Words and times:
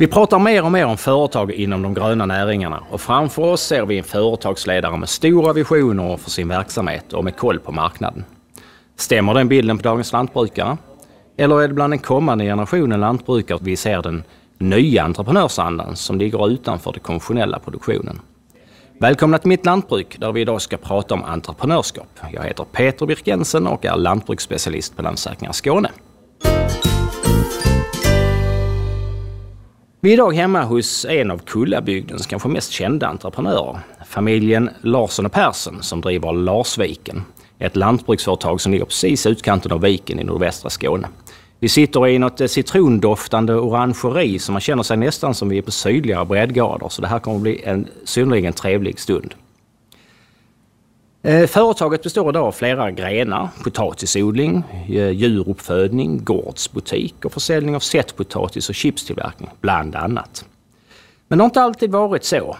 Vi 0.00 0.06
pratar 0.06 0.38
mer 0.38 0.64
och 0.64 0.72
mer 0.72 0.86
om 0.86 0.96
företag 0.96 1.52
inom 1.52 1.82
de 1.82 1.94
gröna 1.94 2.26
näringarna 2.26 2.82
och 2.90 3.00
framför 3.00 3.42
oss 3.42 3.62
ser 3.62 3.86
vi 3.86 3.98
en 3.98 4.04
företagsledare 4.04 4.96
med 4.96 5.08
stora 5.08 5.52
visioner 5.52 6.16
för 6.16 6.30
sin 6.30 6.48
verksamhet 6.48 7.12
och 7.12 7.24
med 7.24 7.36
koll 7.36 7.58
på 7.58 7.72
marknaden. 7.72 8.24
Stämmer 8.96 9.34
den 9.34 9.48
bilden 9.48 9.78
på 9.78 9.82
dagens 9.82 10.12
lantbrukare? 10.12 10.76
Eller 11.36 11.62
är 11.62 11.68
det 11.68 11.74
bland 11.74 11.92
den 11.92 11.98
kommande 11.98 12.44
generationen 12.44 13.00
lantbrukare 13.00 13.58
vi 13.62 13.76
ser 13.76 14.02
den 14.02 14.24
nya 14.58 15.02
entreprenörsandan 15.02 15.96
som 15.96 16.18
ligger 16.18 16.48
utanför 16.48 16.92
den 16.92 17.00
konventionella 17.00 17.58
produktionen? 17.58 18.20
Välkomna 18.98 19.38
till 19.38 19.48
Mitt 19.48 19.66
Lantbruk 19.66 20.16
där 20.20 20.32
vi 20.32 20.40
idag 20.40 20.62
ska 20.62 20.76
prata 20.76 21.14
om 21.14 21.24
entreprenörskap. 21.24 22.18
Jag 22.32 22.42
heter 22.42 22.64
Peter 22.64 23.06
Birkensen 23.06 23.66
och 23.66 23.84
är 23.84 23.96
lantbruksspecialist 23.96 24.96
på 24.96 25.02
Länsförsäkringar 25.02 25.52
Skåne. 25.52 25.90
Vi 30.02 30.10
är 30.10 30.14
idag 30.14 30.34
hemma 30.34 30.62
hos 30.62 31.04
en 31.04 31.30
av 31.30 31.38
Kullabygdens 31.38 32.26
kanske 32.26 32.48
mest 32.48 32.72
kända 32.72 33.06
entreprenörer. 33.06 33.78
Familjen 34.06 34.70
Larsson 34.80 35.26
och 35.26 35.32
Persson 35.32 35.82
som 35.82 36.00
driver 36.00 36.32
Larsviken. 36.32 37.22
Ett 37.58 37.76
lantbruksföretag 37.76 38.60
som 38.60 38.72
ligger 38.72 38.84
precis 38.84 39.26
i 39.26 39.28
utkanten 39.28 39.72
av 39.72 39.80
viken 39.80 40.20
i 40.20 40.24
nordvästra 40.24 40.70
Skåne. 40.70 41.08
Vi 41.58 41.68
sitter 41.68 42.08
i 42.08 42.18
något 42.18 42.40
eh, 42.40 42.46
citrondoftande 42.46 43.54
orangeri 43.54 44.38
som 44.38 44.52
man 44.52 44.60
känner 44.60 44.82
sig 44.82 44.96
nästan 44.96 45.34
som 45.34 45.48
vi 45.48 45.58
är 45.58 45.62
på 45.62 45.70
sydligare 45.70 46.24
breddgrader. 46.24 46.88
Så 46.88 47.02
det 47.02 47.08
här 47.08 47.18
kommer 47.18 47.36
att 47.36 47.42
bli 47.42 47.62
en 47.64 47.88
synnerligen 48.04 48.52
trevlig 48.52 49.00
stund. 49.00 49.34
Eh, 51.22 51.46
företaget 51.46 52.02
består 52.02 52.28
idag 52.30 52.46
av 52.46 52.52
flera 52.52 52.90
grenar. 52.90 53.48
Potatisodling, 53.64 54.64
eh, 54.88 55.10
djuruppfödning, 55.10 56.24
gårdsbutik 56.24 57.24
och 57.24 57.32
försäljning 57.32 57.76
av 57.76 57.80
sättpotatis 57.80 58.68
och 58.68 58.74
chipstillverkning, 58.74 59.50
bland 59.60 59.96
annat. 59.96 60.44
Men 61.28 61.38
det 61.38 61.42
har 61.42 61.46
inte 61.48 61.62
alltid 61.62 61.90
varit 61.90 62.24
så. 62.24 62.56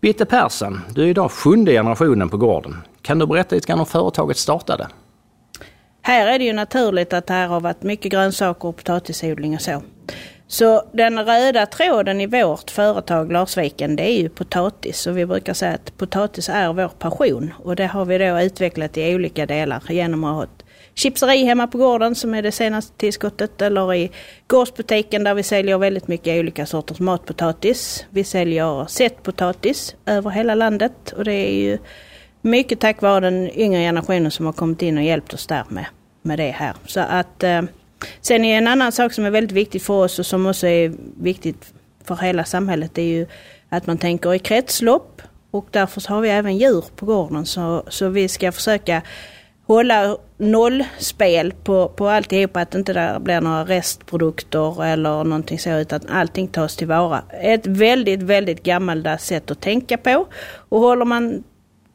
Bitte 0.00 0.24
Persson, 0.24 0.80
du 0.94 1.02
är 1.02 1.06
idag 1.06 1.30
sjunde 1.30 1.72
generationen 1.72 2.28
på 2.28 2.36
gården. 2.36 2.76
Kan 3.02 3.18
du 3.18 3.26
berätta 3.26 3.54
lite 3.54 3.66
grann 3.66 3.80
om 3.80 3.86
företaget 3.86 4.36
startade? 4.36 4.88
Här 6.02 6.26
är 6.26 6.38
det 6.38 6.44
ju 6.44 6.52
naturligt 6.52 7.12
att 7.12 7.26
det 7.26 7.34
här 7.34 7.48
har 7.48 7.60
varit 7.60 7.82
mycket 7.82 8.12
grönsaker 8.12 8.68
och 8.68 8.76
potatisodling 8.76 9.54
och 9.54 9.60
så. 9.60 9.82
Så 10.46 10.82
den 10.92 11.24
röda 11.24 11.66
tråden 11.66 12.20
i 12.20 12.26
vårt 12.26 12.70
företag 12.70 13.32
Larsviken 13.32 13.96
det 13.96 14.02
är 14.02 14.22
ju 14.22 14.28
potatis 14.28 15.06
och 15.06 15.18
vi 15.18 15.26
brukar 15.26 15.54
säga 15.54 15.74
att 15.74 15.96
potatis 15.96 16.48
är 16.48 16.72
vår 16.72 16.88
passion 16.88 17.52
och 17.62 17.76
det 17.76 17.86
har 17.86 18.04
vi 18.04 18.18
då 18.18 18.40
utvecklat 18.40 18.96
i 18.96 19.14
olika 19.14 19.46
delar 19.46 19.82
genom 19.88 20.24
att 20.24 20.34
ha 20.34 20.44
ett 20.44 20.64
chipseri 20.94 21.44
hemma 21.44 21.66
på 21.66 21.78
gården 21.78 22.14
som 22.14 22.34
är 22.34 22.42
det 22.42 22.52
senaste 22.52 22.96
tillskottet 22.96 23.62
eller 23.62 23.94
i 23.94 24.10
gårdsbutiken 24.46 25.24
där 25.24 25.34
vi 25.34 25.42
säljer 25.42 25.78
väldigt 25.78 26.08
mycket 26.08 26.40
olika 26.40 26.66
sorters 26.66 27.00
matpotatis. 27.00 28.06
Vi 28.10 28.24
säljer 28.24 28.86
sättpotatis 28.86 29.96
över 30.06 30.30
hela 30.30 30.54
landet 30.54 31.12
och 31.16 31.24
det 31.24 31.32
är 31.32 31.54
ju 31.54 31.78
mycket 32.42 32.80
tack 32.80 33.02
vare 33.02 33.20
den 33.20 33.50
yngre 33.58 33.80
generationen 33.80 34.30
som 34.30 34.46
har 34.46 34.52
kommit 34.52 34.82
in 34.82 34.98
och 34.98 35.04
hjälpt 35.04 35.34
oss 35.34 35.46
där 35.46 35.64
med, 35.68 35.86
med 36.22 36.38
det 36.38 36.50
här. 36.50 36.74
Så 36.86 37.00
att 37.00 37.42
eh, 37.42 37.62
Sen 38.20 38.44
är 38.44 38.58
en 38.58 38.68
annan 38.68 38.92
sak 38.92 39.12
som 39.12 39.24
är 39.24 39.30
väldigt 39.30 39.56
viktig 39.56 39.82
för 39.82 39.94
oss 39.94 40.18
och 40.18 40.26
som 40.26 40.46
också 40.46 40.66
är 40.66 40.92
viktigt 41.20 41.72
för 42.04 42.16
hela 42.16 42.44
samhället 42.44 42.94
det 42.94 43.02
är 43.02 43.06
ju 43.06 43.26
att 43.68 43.86
man 43.86 43.98
tänker 43.98 44.34
i 44.34 44.38
kretslopp 44.38 45.22
och 45.50 45.66
därför 45.70 46.08
har 46.08 46.20
vi 46.20 46.28
även 46.28 46.58
djur 46.58 46.84
på 46.96 47.06
gården 47.06 47.46
så, 47.46 47.84
så 47.88 48.08
vi 48.08 48.28
ska 48.28 48.52
försöka 48.52 49.02
hålla 49.66 50.16
nollspel 50.36 51.52
på, 51.52 51.88
på 51.88 52.08
alltihopa, 52.08 52.60
att 52.60 52.74
inte 52.74 52.92
det 52.92 53.20
blir 53.20 53.40
några 53.40 53.64
restprodukter 53.64 54.84
eller 54.84 55.24
någonting 55.24 55.58
så 55.58 55.70
utan 55.70 56.00
allting 56.08 56.48
tas 56.48 56.76
tillvara. 56.76 57.22
Ett 57.30 57.66
väldigt, 57.66 58.22
väldigt 58.22 58.62
gammaldags 58.62 59.26
sätt 59.26 59.50
att 59.50 59.60
tänka 59.60 59.96
på 59.96 60.26
och 60.68 60.80
håller 60.80 61.04
man 61.04 61.44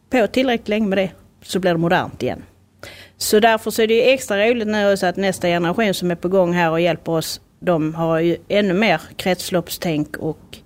på 0.10 0.28
tillräckligt 0.28 0.68
länge 0.68 0.88
med 0.88 0.98
det 0.98 1.12
så 1.42 1.60
blir 1.60 1.72
det 1.72 1.78
modernt 1.78 2.24
igen. 2.24 2.44
Så 3.22 3.40
därför 3.40 3.72
så 3.72 3.82
är 3.82 3.88
det 3.88 4.14
extra 4.14 4.48
roligt 4.48 4.68
nu 4.68 4.94
också 4.94 5.06
att 5.06 5.16
nästa 5.16 5.48
generation 5.48 5.94
som 5.94 6.12
är 6.12 6.16
på 6.16 6.28
gång 6.28 6.54
här 6.54 6.72
och 6.72 6.82
hjälper 6.82 7.12
oss, 7.12 7.42
de 7.60 7.96
har 7.96 8.20
ju 8.20 8.38
ännu 8.48 8.74
mer 8.74 9.02
kretsloppstänk 9.16 10.18
och 10.18 10.58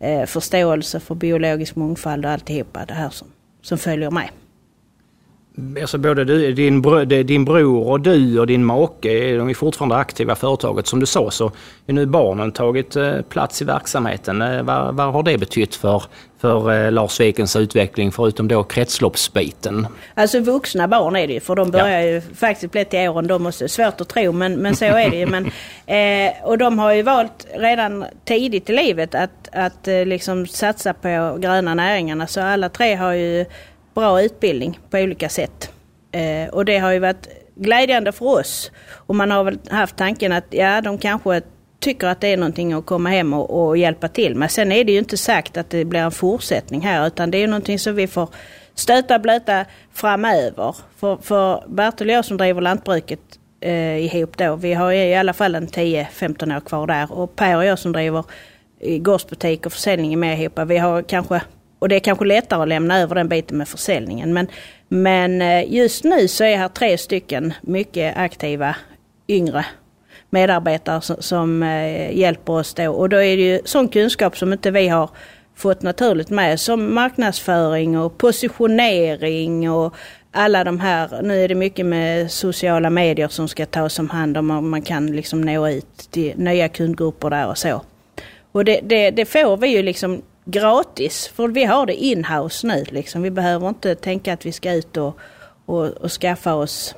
eh, 0.00 0.26
förståelse 0.26 1.00
för 1.00 1.14
biologisk 1.14 1.76
mångfald 1.76 2.24
och 2.24 2.30
alltihopa 2.30 2.84
det 2.84 2.94
här 2.94 3.10
som, 3.10 3.28
som 3.62 3.78
följer 3.78 4.10
med. 4.10 4.28
Alltså 5.80 5.98
både 5.98 6.24
du, 6.24 6.52
din, 6.52 6.82
bro, 6.82 7.04
din 7.04 7.44
bror 7.44 7.88
och 7.88 8.00
du 8.00 8.40
och 8.40 8.46
din 8.46 8.64
make, 8.64 9.36
de 9.36 9.48
är 9.48 9.54
fortfarande 9.54 9.96
aktiva 9.96 10.32
i 10.32 10.36
företaget. 10.36 10.86
Som 10.86 11.00
du 11.00 11.06
sa 11.06 11.30
så 11.30 11.52
är 11.86 11.92
nu 11.92 12.06
barnen 12.06 12.52
tagit 12.52 12.96
eh, 12.96 13.22
plats 13.28 13.62
i 13.62 13.64
verksamheten. 13.64 14.42
Eh, 14.42 14.62
vad, 14.62 14.94
vad 14.94 15.12
har 15.12 15.22
det 15.22 15.38
betytt 15.38 15.74
för, 15.74 16.02
för 16.40 16.84
eh, 16.84 16.92
Lars 16.92 17.20
Vikens 17.20 17.56
utveckling 17.56 18.12
förutom 18.12 18.48
då 18.48 18.62
kretsloppsbiten? 18.62 19.86
Alltså 20.14 20.40
vuxna 20.40 20.88
barn 20.88 21.16
är 21.16 21.26
det 21.26 21.32
ju 21.32 21.40
för 21.40 21.54
de 21.54 21.70
börjar 21.70 22.00
ja. 22.00 22.06
ju 22.06 22.20
faktiskt 22.20 22.72
bli 22.72 22.84
till 22.84 23.08
åren 23.08 23.26
de 23.26 23.46
också. 23.46 23.68
Svårt 23.68 24.00
att 24.00 24.08
tro 24.08 24.32
men, 24.32 24.54
men 24.54 24.76
så 24.76 24.84
är 24.84 25.10
det 25.10 25.16
ju. 25.16 25.26
Men, 25.26 25.46
eh, 25.86 26.32
och 26.44 26.58
de 26.58 26.78
har 26.78 26.92
ju 26.92 27.02
valt 27.02 27.46
redan 27.54 28.04
tidigt 28.24 28.70
i 28.70 28.72
livet 28.72 29.14
att, 29.14 29.48
att 29.52 29.86
liksom 29.86 30.46
satsa 30.46 30.94
på 30.94 31.36
gröna 31.40 31.74
näringarna. 31.74 32.26
Så 32.26 32.40
alla 32.40 32.68
tre 32.68 32.94
har 32.94 33.12
ju 33.12 33.44
bra 33.94 34.22
utbildning 34.22 34.78
på 34.90 34.98
olika 34.98 35.28
sätt. 35.28 35.70
Eh, 36.12 36.48
och 36.54 36.64
det 36.64 36.78
har 36.78 36.92
ju 36.92 36.98
varit 36.98 37.28
glädjande 37.54 38.12
för 38.12 38.26
oss. 38.26 38.70
Och 38.90 39.16
man 39.16 39.30
har 39.30 39.44
väl 39.44 39.58
haft 39.70 39.96
tanken 39.96 40.32
att 40.32 40.44
ja, 40.50 40.80
de 40.80 40.98
kanske 40.98 41.42
tycker 41.80 42.06
att 42.06 42.20
det 42.20 42.28
är 42.28 42.36
någonting 42.36 42.72
att 42.72 42.86
komma 42.86 43.08
hem 43.08 43.32
och, 43.32 43.66
och, 43.66 43.76
hjälpa 43.76 44.08
till 44.08 44.34
med. 44.34 44.50
Sen 44.50 44.72
är 44.72 44.84
det 44.84 44.92
ju 44.92 44.98
inte 44.98 45.16
sagt 45.16 45.56
att 45.56 45.70
det 45.70 45.84
blir 45.84 46.00
en 46.00 46.10
fortsättning 46.10 46.80
här 46.80 47.06
utan 47.06 47.30
det 47.30 47.38
är 47.38 47.46
någonting 47.46 47.78
som 47.78 47.94
vi 47.94 48.06
får 48.06 48.28
stöta 48.74 49.14
och 49.14 49.20
blöta 49.20 49.64
framöver. 49.92 50.76
För, 50.96 51.16
för 51.16 51.64
Bertil 51.68 52.08
och 52.08 52.14
jag 52.14 52.24
som 52.24 52.36
driver 52.36 52.60
lantbruket 52.60 53.20
eh, 53.60 54.04
ihop 54.04 54.36
då, 54.36 54.56
vi 54.56 54.74
har 54.74 54.92
i 54.92 55.14
alla 55.14 55.32
fall 55.32 55.54
en 55.54 55.66
10-15 55.66 56.56
år 56.56 56.60
kvar 56.60 56.86
där. 56.86 57.12
Och 57.12 57.36
Per 57.36 57.56
och 57.56 57.64
jag 57.64 57.78
som 57.78 57.92
driver 57.92 58.24
gårdsbutik 58.98 59.66
och 59.66 59.72
försäljning 59.72 60.20
med 60.20 60.40
ihop, 60.40 60.58
vi 60.66 60.78
har 60.78 61.02
kanske 61.02 61.40
och 61.82 61.88
det 61.88 61.94
är 61.94 62.00
kanske 62.00 62.24
lättare 62.24 62.62
att 62.62 62.68
lämna 62.68 62.98
över 62.98 63.14
den 63.14 63.28
biten 63.28 63.58
med 63.58 63.68
försäljningen. 63.68 64.32
Men, 64.32 64.46
men 64.88 65.42
eh, 65.42 65.72
just 65.72 66.04
nu 66.04 66.28
så 66.28 66.44
är 66.44 66.56
här 66.56 66.68
tre 66.68 66.98
stycken 66.98 67.52
mycket 67.62 68.16
aktiva 68.16 68.76
yngre 69.28 69.64
medarbetare 70.30 71.00
som, 71.00 71.16
som 71.18 71.62
hjälper 72.12 72.52
oss 72.52 72.74
då. 72.74 72.92
Och 72.92 73.08
då 73.08 73.16
är 73.16 73.36
det 73.36 73.42
ju 73.42 73.60
sån 73.64 73.88
kunskap 73.88 74.38
som 74.38 74.52
inte 74.52 74.70
vi 74.70 74.88
har 74.88 75.10
fått 75.56 75.82
naturligt 75.82 76.30
med 76.30 76.60
som 76.60 76.94
marknadsföring 76.94 77.98
och 77.98 78.18
positionering 78.18 79.70
och 79.70 79.94
alla 80.32 80.64
de 80.64 80.80
här, 80.80 81.22
nu 81.22 81.44
är 81.44 81.48
det 81.48 81.54
mycket 81.54 81.86
med 81.86 82.30
sociala 82.30 82.90
medier 82.90 83.28
som 83.28 83.48
ska 83.48 83.66
tas 83.66 83.98
om 83.98 84.10
hand 84.10 84.36
om 84.36 84.50
och 84.50 84.62
man 84.62 84.82
kan 84.82 85.06
liksom 85.06 85.40
nå 85.40 85.68
ut 85.68 86.08
till 86.10 86.32
nya 86.36 86.68
kundgrupper 86.68 87.30
där 87.30 87.48
och 87.48 87.58
så. 87.58 87.82
Och 88.52 88.64
det, 88.64 88.80
det, 88.82 89.10
det 89.10 89.24
får 89.24 89.56
vi 89.56 89.68
ju 89.68 89.82
liksom 89.82 90.22
gratis. 90.44 91.30
För 91.34 91.48
vi 91.48 91.64
har 91.64 91.86
det 91.86 91.94
inhouse 91.94 92.66
nu. 92.66 92.84
Liksom. 92.88 93.22
Vi 93.22 93.30
behöver 93.30 93.68
inte 93.68 93.94
tänka 93.94 94.32
att 94.32 94.46
vi 94.46 94.52
ska 94.52 94.72
ut 94.72 94.96
och, 94.96 95.18
och, 95.66 95.86
och 95.86 96.12
skaffa 96.12 96.54
oss 96.54 96.94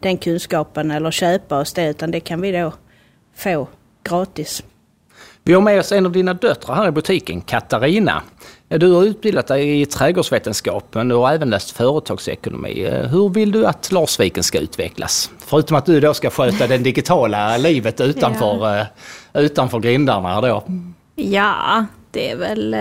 den 0.00 0.16
kunskapen 0.16 0.90
eller 0.90 1.10
köpa 1.10 1.60
oss 1.60 1.72
det. 1.72 1.88
Utan 1.88 2.10
det 2.10 2.20
kan 2.20 2.40
vi 2.40 2.52
då 2.52 2.72
få 3.34 3.68
gratis. 4.04 4.62
Vi 5.44 5.52
har 5.52 5.60
med 5.60 5.80
oss 5.80 5.92
en 5.92 6.06
av 6.06 6.12
dina 6.12 6.34
döttrar 6.34 6.74
här 6.74 6.88
i 6.88 6.90
butiken, 6.90 7.40
Katarina. 7.40 8.22
Du 8.68 8.92
har 8.92 9.04
utbildat 9.04 9.46
dig 9.46 9.80
i 9.80 9.86
trädgårdsvetenskap 9.86 10.94
men 10.94 11.08
du 11.08 11.14
har 11.14 11.32
även 11.32 11.50
läst 11.50 11.70
företagsekonomi. 11.70 12.90
Hur 13.10 13.28
vill 13.28 13.52
du 13.52 13.66
att 13.66 13.92
Larsviken 13.92 14.42
ska 14.42 14.58
utvecklas? 14.58 15.30
Förutom 15.38 15.76
att 15.76 15.86
du 15.86 16.00
då 16.00 16.14
ska 16.14 16.30
sköta 16.30 16.66
det 16.66 16.78
digitala 16.78 17.56
livet 17.56 18.00
utanför, 18.00 18.76
ja. 18.76 18.86
Eh, 19.32 19.44
utanför 19.44 19.78
grindarna 19.78 20.40
då. 20.40 20.64
Ja, 21.14 21.86
det 22.12 22.30
är 22.30 22.36
väl... 22.36 22.76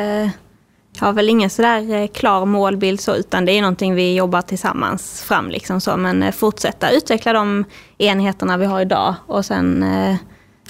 Jag 0.99 1.05
har 1.05 1.13
väl 1.13 1.29
ingen 1.29 1.49
sådär 1.49 1.93
eh, 1.93 2.07
klar 2.07 2.45
målbild 2.45 2.99
så, 2.99 3.15
utan 3.15 3.45
det 3.45 3.51
är 3.51 3.61
någonting 3.61 3.95
vi 3.95 4.15
jobbar 4.15 4.41
tillsammans 4.41 5.21
fram. 5.21 5.49
Liksom 5.49 5.81
så. 5.81 5.97
Men 5.97 6.23
eh, 6.23 6.31
fortsätta 6.31 6.91
utveckla 6.91 7.33
de 7.33 7.65
enheterna 7.97 8.57
vi 8.57 8.65
har 8.65 8.81
idag 8.81 9.15
och 9.27 9.45
sen 9.45 9.85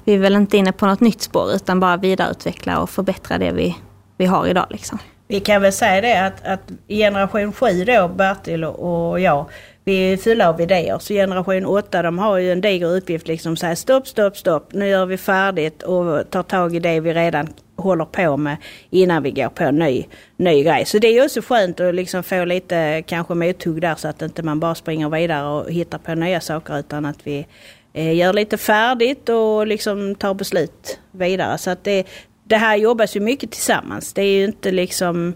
vi 0.04 0.14
är 0.14 0.18
väl 0.18 0.36
inte 0.36 0.58
inne 0.58 0.72
på 0.72 0.86
något 0.86 1.00
nytt 1.00 1.22
spår 1.22 1.54
utan 1.56 1.80
bara 1.80 1.98
vidareutveckla 1.98 2.80
och 2.80 2.90
förbättra 2.90 3.38
det 3.38 3.52
vi, 3.52 3.78
vi 4.18 4.26
har 4.26 4.48
idag. 4.48 4.66
Liksom. 4.70 5.00
Vi 5.28 5.40
kan 5.40 5.62
väl 5.62 5.74
säga 5.74 6.02
det 6.02 6.26
att, 6.26 6.46
att 6.46 6.72
generation 6.88 7.54
7 7.54 7.86
då, 7.86 8.08
Bertil 8.08 8.64
och 8.64 9.20
jag, 9.20 9.46
vi 9.84 10.14
är 10.14 10.18
fulla 10.18 10.50
av 10.50 10.62
idéer. 10.62 11.00
Så 11.00 11.14
generation 11.14 11.66
8 11.66 12.02
de 12.02 12.20
har 12.20 12.38
ju 12.38 12.52
en 12.52 12.62
diger 12.62 12.98
uppgift 12.98 13.28
liksom 13.28 13.58
säga 13.58 13.76
stopp, 13.76 14.08
stopp, 14.08 14.38
stopp, 14.38 14.74
nu 14.74 14.88
gör 14.88 15.06
vi 15.06 15.18
färdigt 15.18 15.84
och 15.84 16.30
tar 16.30 16.44
tag 16.44 16.76
i 16.76 16.80
det 16.80 17.00
vi 17.00 17.14
redan 17.14 17.48
håller 17.82 18.06
på 18.06 18.38
med 18.38 18.58
innan 18.90 19.24
vi 19.24 19.32
går 19.32 19.50
på 19.50 19.64
en 19.64 19.80
ny, 19.80 20.06
ny 20.38 20.64
grej. 20.64 20.86
Så 20.86 21.00
det 21.00 21.08
är 21.08 21.14
ju 21.14 21.26
också 21.26 21.42
skönt 21.42 21.80
att 21.80 21.96
liksom 21.96 22.24
få 22.24 22.46
lite 22.46 23.04
kanske 23.08 23.34
mothugg 23.34 23.82
där 23.82 23.96
så 23.96 24.08
att 24.08 24.22
inte 24.22 24.44
man 24.44 24.60
bara 24.60 24.76
springer 24.76 25.10
vidare 25.10 25.48
och 25.48 25.72
hittar 25.72 25.98
på 25.98 26.16
nya 26.16 26.42
saker 26.42 26.80
utan 26.80 27.06
att 27.06 27.28
vi 27.28 27.48
eh, 27.94 28.16
gör 28.16 28.34
lite 28.34 28.58
färdigt 28.58 29.30
och 29.30 29.68
liksom 29.68 30.16
tar 30.16 30.34
beslut 30.34 31.00
vidare. 31.12 31.58
Så 31.58 31.70
att 31.70 31.84
det, 31.84 32.08
det 32.44 32.58
här 32.58 32.76
jobbas 32.76 33.16
ju 33.16 33.20
mycket 33.20 33.52
tillsammans. 33.52 34.14
Det 34.14 34.22
är 34.22 34.38
ju 34.38 34.46
inte 34.46 34.72
liksom 34.72 35.34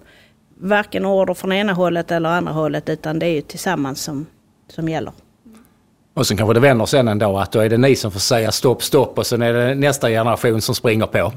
varken 0.57 1.05
order 1.05 1.33
från 1.33 1.51
ena 1.51 1.73
hållet 1.73 2.11
eller 2.11 2.29
andra 2.29 2.51
hållet 2.51 2.89
utan 2.89 3.19
det 3.19 3.25
är 3.25 3.33
ju 3.33 3.41
tillsammans 3.41 4.01
som, 4.01 4.25
som 4.67 4.89
gäller. 4.89 5.13
Och 6.15 6.27
sen 6.27 6.37
kanske 6.37 6.53
det 6.53 6.59
vänder 6.59 6.85
sen 6.85 7.07
ändå 7.07 7.37
att 7.37 7.51
då 7.51 7.59
är 7.59 7.69
det 7.69 7.77
ni 7.77 7.95
som 7.95 8.11
får 8.11 8.19
säga 8.19 8.51
stopp, 8.51 8.83
stopp 8.83 9.17
och 9.17 9.27
sen 9.27 9.41
är 9.41 9.53
det 9.53 9.75
nästa 9.75 10.09
generation 10.09 10.61
som 10.61 10.75
springer 10.75 11.05
på. 11.05 11.31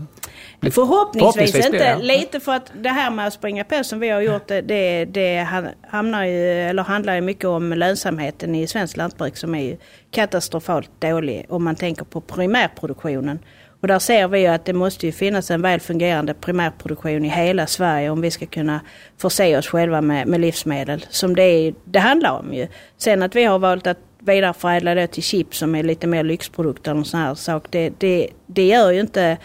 Förhoppningsvis, 0.61 0.75
Förhoppningsvis 0.75 1.67
inte. 1.67 1.79
Det, 1.79 2.03
Lite 2.03 2.41
för 2.41 2.53
att 2.53 2.73
det 2.75 2.89
här 2.89 3.11
med 3.11 3.27
att 3.27 3.33
springa 3.33 3.65
på 3.65 3.85
som 3.85 4.01
vi 4.01 4.09
har 4.09 4.21
gjort 4.21 4.49
det, 4.49 4.61
det, 4.61 5.05
det 5.05 5.49
hamnar 5.89 6.25
ju, 6.25 6.63
eller 6.63 6.83
handlar 6.83 7.15
ju 7.15 7.21
mycket 7.21 7.45
om 7.45 7.73
lönsamheten 7.73 8.55
i 8.55 8.67
svenskt 8.67 8.97
lantbruk 8.97 9.37
som 9.37 9.55
är 9.55 9.63
ju 9.63 9.77
katastrofalt 10.11 10.91
dålig 10.99 11.47
om 11.49 11.65
man 11.65 11.77
tänker 11.77 12.05
på 12.05 12.21
primärproduktionen. 12.21 13.39
Och 13.81 13.89
där 13.89 13.99
ser 13.99 14.29
vi 14.29 14.41
ju 14.41 14.47
att 14.47 14.65
det 14.65 14.73
måste 14.73 15.07
ju 15.07 15.13
finnas 15.13 15.51
en 15.51 15.63
väl 15.63 15.81
fungerande 15.81 16.35
primärproduktion 16.35 17.25
i 17.25 17.29
hela 17.29 17.67
Sverige 17.67 18.11
om 18.11 18.21
vi 18.21 18.31
ska 18.31 18.47
kunna 18.47 18.81
förse 19.17 19.59
oss 19.59 19.67
själva 19.67 20.01
med, 20.01 20.27
med 20.27 20.41
livsmedel. 20.41 21.07
Som 21.11 21.37
det, 21.37 21.43
är, 21.43 21.75
det 21.85 21.99
handlar 21.99 22.39
om 22.39 22.55
ju. 22.55 22.69
Sen 22.97 23.23
att 23.23 23.37
vi 23.37 23.45
har 23.45 23.59
valt 23.59 23.87
att 23.87 23.99
vidareförädla 24.19 24.95
det 24.95 25.07
till 25.07 25.23
chips 25.23 25.59
som 25.59 25.75
är 25.75 25.83
lite 25.83 26.07
mer 26.07 26.25
lyxprodukter 26.25 26.99
och 26.99 27.07
sån 27.07 27.21
här 27.21 27.35
sak. 27.35 27.67
Det, 27.71 27.93
det, 27.99 28.29
det 28.47 28.67
gör 28.67 28.91
ju 28.91 29.01
inte 29.01 29.37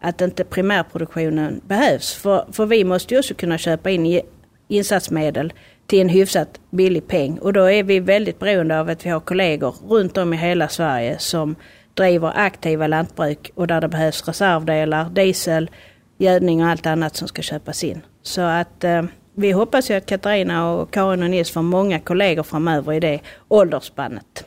att 0.00 0.20
inte 0.20 0.44
primärproduktionen 0.44 1.60
behövs. 1.66 2.14
För, 2.14 2.44
för 2.52 2.66
vi 2.66 2.84
måste 2.84 3.14
ju 3.14 3.18
också 3.18 3.34
kunna 3.34 3.58
köpa 3.58 3.90
in 3.90 4.20
insatsmedel 4.68 5.52
till 5.86 6.00
en 6.00 6.08
hyfsat 6.08 6.60
billig 6.70 7.08
peng. 7.08 7.38
Och 7.38 7.52
då 7.52 7.70
är 7.70 7.82
vi 7.82 8.00
väldigt 8.00 8.38
beroende 8.38 8.80
av 8.80 8.88
att 8.88 9.06
vi 9.06 9.10
har 9.10 9.20
kollegor 9.20 9.74
runt 9.88 10.16
om 10.16 10.34
i 10.34 10.36
hela 10.36 10.68
Sverige 10.68 11.18
som 11.18 11.56
driver 11.94 12.32
aktiva 12.36 12.86
lantbruk 12.86 13.50
och 13.54 13.66
där 13.66 13.80
det 13.80 13.88
behövs 13.88 14.28
reservdelar, 14.28 15.10
diesel, 15.10 15.70
gödning 16.18 16.62
och 16.62 16.68
allt 16.68 16.86
annat 16.86 17.16
som 17.16 17.28
ska 17.28 17.42
köpas 17.42 17.84
in. 17.84 18.00
Så 18.22 18.40
att 18.40 18.84
eh, 18.84 19.02
vi 19.34 19.52
hoppas 19.52 19.90
ju 19.90 19.94
att 19.94 20.06
Katarina 20.06 20.72
och 20.72 20.90
Karin 20.90 21.22
och 21.22 21.30
Nils 21.30 21.50
får 21.50 21.62
många 21.62 22.00
kollegor 22.00 22.42
framöver 22.42 22.92
i 22.92 23.00
det 23.00 23.20
åldersspannet. 23.48 24.44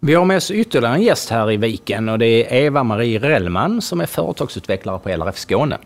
Vi 0.00 0.14
har 0.14 0.24
med 0.24 0.36
oss 0.36 0.50
ytterligare 0.50 0.94
en 0.94 1.02
gäst 1.02 1.30
här 1.30 1.50
i 1.50 1.56
Viken 1.56 2.08
och 2.08 2.18
det 2.18 2.26
är 2.26 2.64
Eva-Marie 2.64 3.18
Rellman 3.18 3.82
som 3.82 4.00
är 4.00 4.06
företagsutvecklare 4.06 4.98
på 4.98 5.08
LRF 5.08 5.38
Skåne. 5.38 5.78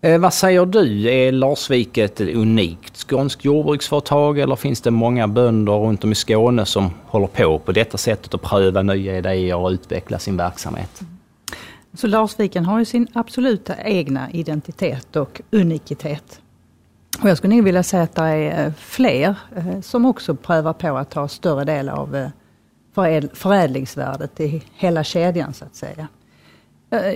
Eh, 0.00 0.18
vad 0.18 0.34
säger 0.34 0.66
du, 0.66 1.10
är 1.10 1.32
Larsvik 1.32 1.98
ett 1.98 2.20
unikt 2.20 2.96
skånskt 2.96 3.44
jordbruksföretag 3.44 4.38
eller 4.38 4.56
finns 4.56 4.80
det 4.80 4.90
många 4.90 5.28
bönder 5.28 5.72
runt 5.72 6.04
om 6.04 6.12
i 6.12 6.14
Skåne 6.14 6.66
som 6.66 6.90
håller 7.06 7.26
på 7.26 7.58
på 7.58 7.72
detta 7.72 7.98
sättet 7.98 8.34
att 8.34 8.42
pröva 8.42 8.82
nya 8.82 9.18
idéer 9.18 9.56
och 9.56 9.70
utveckla 9.70 10.18
sin 10.18 10.36
verksamhet? 10.36 11.02
Så 11.94 12.06
Larsviken 12.06 12.64
har 12.64 12.78
ju 12.78 12.84
sin 12.84 13.06
absoluta 13.12 13.74
egna 13.84 14.30
identitet 14.30 15.16
och 15.16 15.40
unikitet. 15.50 16.40
Och 17.20 17.28
jag 17.28 17.36
skulle 17.36 17.54
nog 17.54 17.64
vilja 17.64 17.82
säga 17.82 18.02
att 18.02 18.14
det 18.14 18.22
är 18.22 18.66
eh, 18.66 18.72
fler 18.72 19.36
eh, 19.56 19.80
som 19.80 20.04
också 20.06 20.34
prövar 20.34 20.72
på 20.72 20.96
att 20.96 21.10
ta 21.10 21.28
större 21.28 21.64
del 21.64 21.88
av 21.88 22.16
eh, 22.16 23.24
förädlingsvärdet 23.32 24.40
i 24.40 24.62
hela 24.74 25.04
kedjan 25.04 25.54
så 25.54 25.64
att 25.64 25.76
säga. 25.76 26.08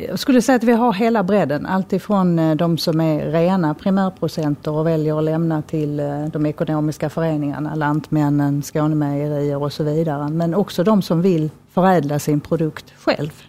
Jag 0.09 0.19
skulle 0.19 0.43
säga 0.43 0.57
att 0.57 0.65
vi 0.65 0.73
har 0.73 0.93
hela 0.93 1.23
bredden, 1.23 1.67
alltifrån 1.67 2.57
de 2.57 2.79
som 2.79 3.01
är 3.01 3.27
rena 3.31 3.75
primärprocenter 3.75 4.71
och 4.71 4.87
väljer 4.87 5.19
att 5.19 5.25
lämna 5.25 5.63
till 5.63 5.97
de 6.33 6.47
ekonomiska 6.47 7.11
föreningarna, 7.11 7.75
Lantmännen, 7.75 8.63
Skånemejerier 8.63 9.63
och 9.63 9.73
så 9.73 9.85
vidare. 9.85 10.29
Men 10.29 10.55
också 10.55 10.85
de 10.85 11.03
som 11.03 11.23
vill 11.23 11.51
förädla 11.71 12.19
sin 12.19 12.41
produkt 12.41 12.93
själv. 12.99 13.43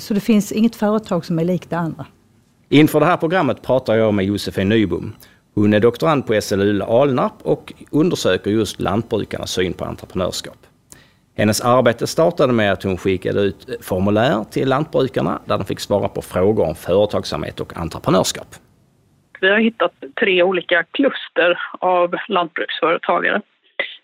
Så 0.00 0.14
det 0.14 0.20
finns 0.20 0.52
inget 0.52 0.76
företag 0.76 1.24
som 1.24 1.38
är 1.38 1.44
likt 1.44 1.70
det 1.70 1.78
andra. 1.78 2.06
Inför 2.68 3.00
det 3.00 3.06
här 3.06 3.16
programmet 3.16 3.62
pratar 3.62 3.94
jag 3.94 4.14
med 4.14 4.24
Josefin 4.24 4.68
Nybom. 4.68 5.12
Hon 5.54 5.74
är 5.74 5.80
doktorand 5.80 6.26
på 6.26 6.40
SLU 6.40 6.82
Alnarp 6.82 7.32
och 7.42 7.72
undersöker 7.92 8.50
just 8.50 8.80
lantbrukarnas 8.80 9.50
syn 9.50 9.72
på 9.72 9.84
entreprenörskap. 9.84 10.56
Hennes 11.36 11.60
arbete 11.60 12.06
startade 12.06 12.52
med 12.52 12.72
att 12.72 12.82
hon 12.82 12.96
skickade 12.96 13.40
ut 13.40 13.78
formulär 13.80 14.44
till 14.50 14.68
lantbrukarna 14.68 15.40
där 15.44 15.58
de 15.58 15.64
fick 15.64 15.80
svara 15.80 16.08
på 16.08 16.22
frågor 16.22 16.68
om 16.68 16.74
företagsamhet 16.74 17.60
och 17.60 17.76
entreprenörskap. 17.76 18.48
Vi 19.40 19.48
har 19.48 19.58
hittat 19.58 19.92
tre 20.20 20.42
olika 20.42 20.84
kluster 20.90 21.58
av 21.78 22.14
lantbruksföretagare 22.28 23.42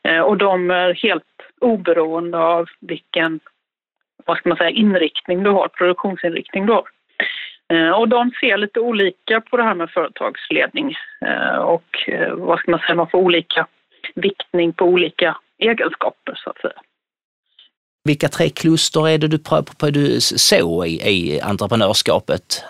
eh, 0.02 0.20
och 0.20 0.36
de 0.36 0.70
är 0.70 0.94
helt 0.94 1.24
oberoende 1.60 2.38
av 2.38 2.66
vilken 2.80 3.40
vad 4.26 4.36
ska 4.36 4.48
man 4.48 4.58
säga, 4.58 4.70
inriktning 4.70 5.42
du 5.42 5.50
har, 5.50 5.68
produktionsinriktning 5.68 6.66
du 6.66 6.72
har. 6.72 6.84
Eh, 7.72 7.90
och 7.90 8.08
de 8.08 8.30
ser 8.40 8.56
lite 8.56 8.80
olika 8.80 9.40
på 9.40 9.56
det 9.56 9.62
här 9.62 9.74
med 9.74 9.90
företagsledning 9.90 10.94
eh, 11.26 11.56
och 11.56 12.08
eh, 12.08 12.34
vad 12.34 12.58
ska 12.58 12.70
man 12.70 12.80
säga, 12.80 12.94
man 12.94 13.10
får 13.10 13.18
olika 13.18 13.66
viktning 14.14 14.72
på 14.72 14.84
olika 14.84 15.36
egenskaper 15.58 16.34
så 16.36 16.50
att 16.50 16.60
säga. 16.60 16.80
Vilka 18.04 18.28
tre 18.28 18.48
kluster 18.48 19.08
är 19.08 19.18
det 19.18 19.28
du, 19.28 19.38
du 19.90 20.20
så 20.20 20.84
i, 20.84 20.90
i 20.90 21.40
entreprenörskapet? 21.40 22.64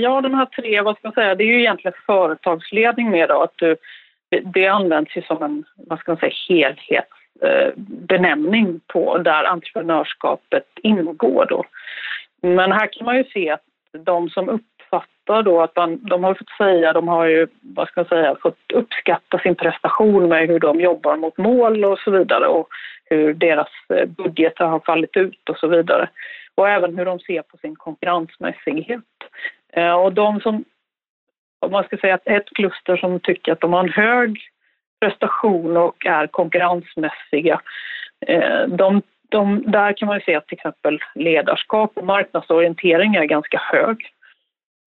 Ja, 0.00 0.20
de 0.20 0.34
här 0.34 0.46
tre, 0.46 0.80
vad 0.80 0.96
ska 0.96 1.08
man 1.08 1.14
säga, 1.14 1.34
det 1.34 1.44
är 1.44 1.48
ju 1.48 1.60
egentligen 1.60 1.98
företagsledning 2.06 3.10
med 3.10 3.28
då, 3.28 3.42
att 3.42 3.52
du, 3.56 3.76
det 4.54 4.66
används 4.66 5.16
ju 5.16 5.22
som 5.22 5.42
en, 5.42 5.64
vad 5.76 5.98
ska 5.98 6.12
man 6.12 6.20
säga, 6.20 6.32
helhetsbenämning 6.48 8.80
på 8.86 9.18
där 9.18 9.44
entreprenörskapet 9.44 10.66
ingår 10.82 11.46
då. 11.46 11.64
Men 12.42 12.72
här 12.72 12.92
kan 12.92 13.04
man 13.04 13.16
ju 13.16 13.24
se 13.24 13.50
att 13.50 13.62
de 13.98 14.30
som 14.30 14.48
uppfattar 14.48 15.42
då 15.42 15.62
att 15.62 15.76
man, 15.76 15.98
de 16.02 16.24
har 16.24 16.34
fått 16.34 16.56
säga, 16.58 16.92
de 16.92 17.08
har 17.08 17.26
ju, 17.26 17.46
vad 17.60 17.88
ska 17.88 18.00
jag 18.00 18.08
säga, 18.08 18.36
fått 18.42 18.72
uppskatta 18.72 19.38
sin 19.38 19.54
prestation 19.54 20.28
med 20.28 20.48
hur 20.48 20.60
de 20.60 20.80
jobbar 20.80 21.16
mot 21.16 21.38
mål 21.38 21.84
och 21.84 21.98
så 21.98 22.10
vidare 22.10 22.46
och 22.46 22.68
hur 23.04 23.34
deras 23.34 23.68
eh, 23.88 24.06
budgetar 24.06 24.66
har 24.66 24.80
fallit 24.80 25.16
ut 25.16 25.48
och 25.48 25.56
så 25.56 25.68
vidare. 25.68 26.08
Och 26.54 26.68
även 26.68 26.98
hur 26.98 27.04
de 27.04 27.18
ser 27.20 27.42
på 27.42 27.56
sin 27.56 27.76
konkurrensmässighet. 27.76 29.00
Eh, 29.72 29.92
och 29.92 30.12
de 30.12 30.40
som, 30.40 30.64
om 31.60 31.72
man 31.72 31.84
ska 31.84 31.96
säga 31.96 32.18
ett 32.24 32.48
kluster 32.54 32.96
som 32.96 33.20
tycker 33.20 33.52
att 33.52 33.60
de 33.60 33.72
har 33.72 33.80
en 33.80 33.92
hög 33.92 34.38
prestation 35.00 35.76
och 35.76 36.06
är 36.06 36.26
konkurrensmässiga, 36.26 37.60
eh, 38.26 38.66
de 38.68 39.02
de, 39.34 39.62
där 39.66 39.92
kan 39.92 40.06
man 40.06 40.16
ju 40.18 40.24
se 40.24 40.34
att 40.34 40.46
till 40.46 40.58
exempel 40.58 40.98
ledarskap 41.14 41.92
och 41.94 42.04
marknadsorientering 42.04 43.14
är 43.14 43.24
ganska 43.24 43.58
hög 43.58 44.06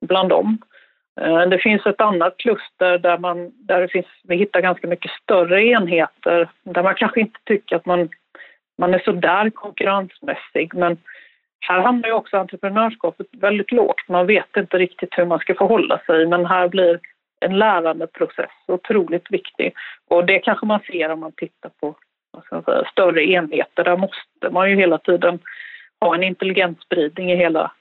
bland 0.06 0.30
dem. 0.30 0.58
Eh, 1.22 1.42
det 1.42 1.60
finns 1.60 1.86
ett 1.86 2.02
annat 2.02 2.38
kluster 2.38 2.98
där, 2.98 3.18
man, 3.18 3.52
där 3.56 3.82
det 3.82 3.88
finns, 3.88 4.06
vi 4.24 4.36
hittar 4.36 4.62
ganska 4.62 4.88
mycket 4.88 5.12
större 5.12 5.66
enheter 5.66 6.50
där 6.64 6.84
man 6.84 6.96
kanske 6.96 7.20
inte 7.20 7.40
tycker 7.44 7.76
att 7.76 7.86
man, 7.86 8.10
man 8.78 8.94
är 8.94 9.00
så 9.00 9.12
där 9.12 9.50
konkurrensmässig 9.50 10.74
men 10.74 10.98
här 11.60 11.80
hamnar 11.82 12.10
ju 12.10 12.14
också 12.14 12.38
entreprenörskapet 12.38 13.28
väldigt 13.32 13.72
lågt. 13.72 14.08
Man 14.08 14.28
vet 14.28 14.58
inte 14.58 14.78
riktigt 14.78 15.18
hur 15.18 15.26
man 15.26 15.40
ska 15.40 15.56
förhålla 15.56 16.00
sig 16.06 16.28
men 16.28 16.46
här 16.46 16.68
blir 16.68 17.00
en 17.40 17.58
lärandeprocess 17.58 18.52
otroligt 18.68 19.32
viktig 19.32 19.74
och 20.10 20.26
det 20.26 20.40
kanske 20.40 20.66
man 20.66 20.80
ser 20.80 21.10
om 21.10 21.20
man 21.20 21.32
tittar 21.32 21.70
på 21.80 21.96
Alltså, 22.38 22.72
säga, 22.72 22.86
större 22.92 23.24
enheter. 23.26 23.84
Där 23.84 23.98
måste 23.98 24.50
man 24.52 24.70
ju 24.70 24.76
hela 24.76 24.98
tiden 24.98 25.40
ha 26.02 26.16
en 26.16 26.24
intelligensspridning 26.24 27.32
i 27.32 27.36
hela 27.36 27.72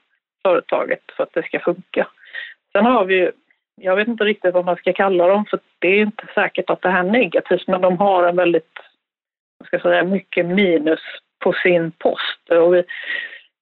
företaget 0.43 1.01
för 1.15 1.23
att 1.23 1.33
det 1.33 1.43
ska 1.43 1.59
funka. 1.59 2.07
Sen 2.71 2.85
har 2.85 3.05
vi 3.05 3.15
ju, 3.15 3.31
jag 3.81 3.95
vet 3.95 4.07
inte 4.07 4.23
riktigt 4.23 4.53
vad 4.53 4.65
man 4.65 4.75
ska 4.75 4.93
kalla 4.93 5.27
dem 5.27 5.45
för 5.45 5.59
det 5.79 5.87
är 5.87 6.01
inte 6.01 6.27
säkert 6.35 6.69
att 6.69 6.81
det 6.81 6.89
här 6.89 7.03
är 7.03 7.11
negativt 7.11 7.67
men 7.67 7.81
de 7.81 7.97
har 7.97 8.27
en 8.27 8.35
väldigt, 8.35 8.73
vad 9.57 9.67
ska 9.67 9.75
jag 9.75 9.81
säga, 9.81 10.03
mycket 10.03 10.45
minus 10.45 10.99
på 11.39 11.53
sin 11.53 11.91
post. 11.91 12.49
Och 12.49 12.75
vi, 12.75 12.83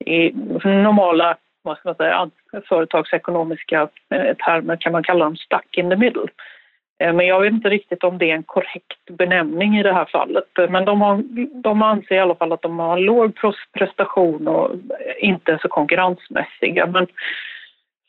I 0.06 0.32
normala 0.64 1.38
vad 1.66 1.78
ska 1.78 1.90
man 1.90 1.96
säga, 1.96 2.30
företagsekonomiska 2.68 3.90
eh, 4.10 4.36
termer 4.36 4.76
kan 4.76 4.92
man 4.92 5.04
kalla 5.04 5.26
dem 5.26 5.36
stuck 5.36 5.78
in 5.78 5.90
the 5.90 5.96
middle. 5.96 6.28
Eh, 7.00 7.14
men 7.14 7.28
jag 7.28 7.42
vet 7.42 7.54
inte 7.54 7.70
riktigt 7.70 8.04
om 8.04 8.18
det 8.18 8.32
är 8.32 8.36
en 8.36 8.44
korrekt 8.44 9.06
benämning 9.10 9.78
i 9.78 9.84
det 9.84 9.94
här 9.94 10.06
fallet. 10.06 10.50
Men 10.70 10.86
de, 10.86 11.02
har, 11.02 11.24
de 11.62 11.82
anser 11.82 12.16
i 12.16 12.20
alla 12.20 12.36
fall 12.36 12.52
att 12.52 12.62
de 12.62 12.80
har 12.80 12.98
låg 12.98 13.34
prestation 13.74 14.48
och 14.48 14.72
inte 15.20 15.52
är 15.52 15.58
så 15.58 15.68
konkurrensmässiga. 15.68 16.86
Men 16.86 17.08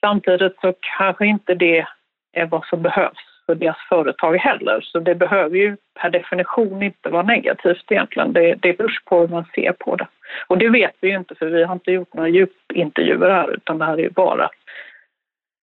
samtidigt 0.01 0.61
så 0.61 0.75
kanske 0.99 1.27
inte 1.27 1.55
det 1.55 1.87
är 2.33 2.47
vad 2.47 2.65
som 2.65 2.83
behövs 2.83 3.37
för 3.47 3.55
deras 3.55 3.77
företag 3.89 4.37
heller. 4.37 4.81
Så 4.81 4.99
det 4.99 5.15
behöver 5.15 5.57
ju 5.57 5.77
per 6.01 6.11
definition 6.11 6.83
inte 6.83 7.09
vara 7.09 7.23
negativt 7.23 7.93
egentligen. 7.93 8.33
Det, 8.33 8.55
det 8.55 8.79
beror 8.79 8.99
på 9.05 9.21
hur 9.21 9.29
man 9.29 9.45
ser 9.55 9.73
på 9.73 9.97
det. 9.97 10.07
Och 10.47 10.59
det 10.59 10.69
vet 10.69 10.95
vi 11.01 11.09
ju 11.09 11.17
inte 11.17 11.35
för 11.35 11.47
vi 11.47 11.65
har 11.65 11.73
inte 11.73 11.93
gjort 11.93 12.15
några 12.15 12.29
djupintervjuer 12.29 13.31
här 13.31 13.55
utan 13.55 13.79
det 13.79 13.85
här 13.85 13.99
är 13.99 14.03
ju 14.03 14.11
bara 14.11 14.51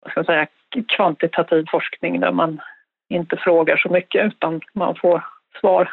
vad 0.00 0.11
ska 0.11 0.19
jag 0.21 0.27
säga, 0.27 0.47
kvantitativ 0.88 1.65
forskning 1.71 2.21
där 2.21 2.33
man 2.33 2.61
inte 3.09 3.37
frågar 3.37 3.77
så 3.77 3.88
mycket 3.88 4.27
utan 4.27 4.61
man 4.75 4.95
får 5.00 5.25
svar 5.61 5.91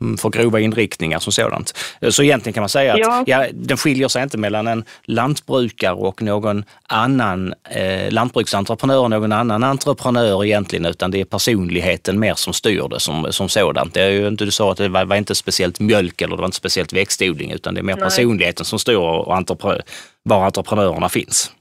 mm, 0.00 0.16
för 0.16 0.30
grova 0.30 0.60
inriktningar 0.60 1.18
som 1.18 1.32
sådant. 1.32 1.96
Så 2.10 2.22
egentligen 2.22 2.54
kan 2.54 2.62
man 2.62 2.68
säga 2.68 2.92
att 2.92 2.98
ja. 2.98 3.24
ja 3.26 3.46
den 3.52 3.76
skiljer 3.76 4.08
sig 4.08 4.22
inte 4.22 4.38
mellan 4.38 4.66
en 4.66 4.84
lantbrukare 5.04 5.94
och 5.94 6.22
någon 6.22 6.64
annan 6.88 7.54
eh, 7.70 8.12
lantbruksentreprenör 8.12 8.98
och 8.98 9.10
någon 9.10 9.32
annan 9.32 9.64
entreprenör 9.64 10.44
egentligen, 10.44 10.86
utan 10.86 11.10
det 11.10 11.20
är 11.20 11.24
personligheten 11.24 12.20
mer 12.20 12.34
som 12.34 12.52
styr 12.52 12.88
det 12.90 13.00
som, 13.00 13.32
som 13.32 13.48
sådant. 13.48 13.94
Det 13.94 14.02
är 14.02 14.10
ju 14.10 14.28
inte, 14.28 14.44
du 14.44 14.50
sa 14.50 14.72
att 14.72 14.78
det 14.78 14.88
var, 14.88 15.04
var 15.04 15.16
inte 15.16 15.34
speciellt 15.34 15.80
mjölk 15.80 16.22
eller 16.22 16.36
det 16.36 16.40
var 16.40 16.46
inte 16.46 16.56
speciellt 16.56 16.92
växtodling, 16.92 17.52
utan 17.52 17.74
det 17.74 17.80
är 17.80 17.82
mer 17.82 17.94
Nej. 17.94 18.04
personligheten 18.04 18.64
som 18.64 18.78
styr 18.78 18.96
och 18.96 19.36
entreprenör, 19.36 19.82
var 20.22 20.44
entreprenörerna 20.44 21.08
finns. 21.08 21.52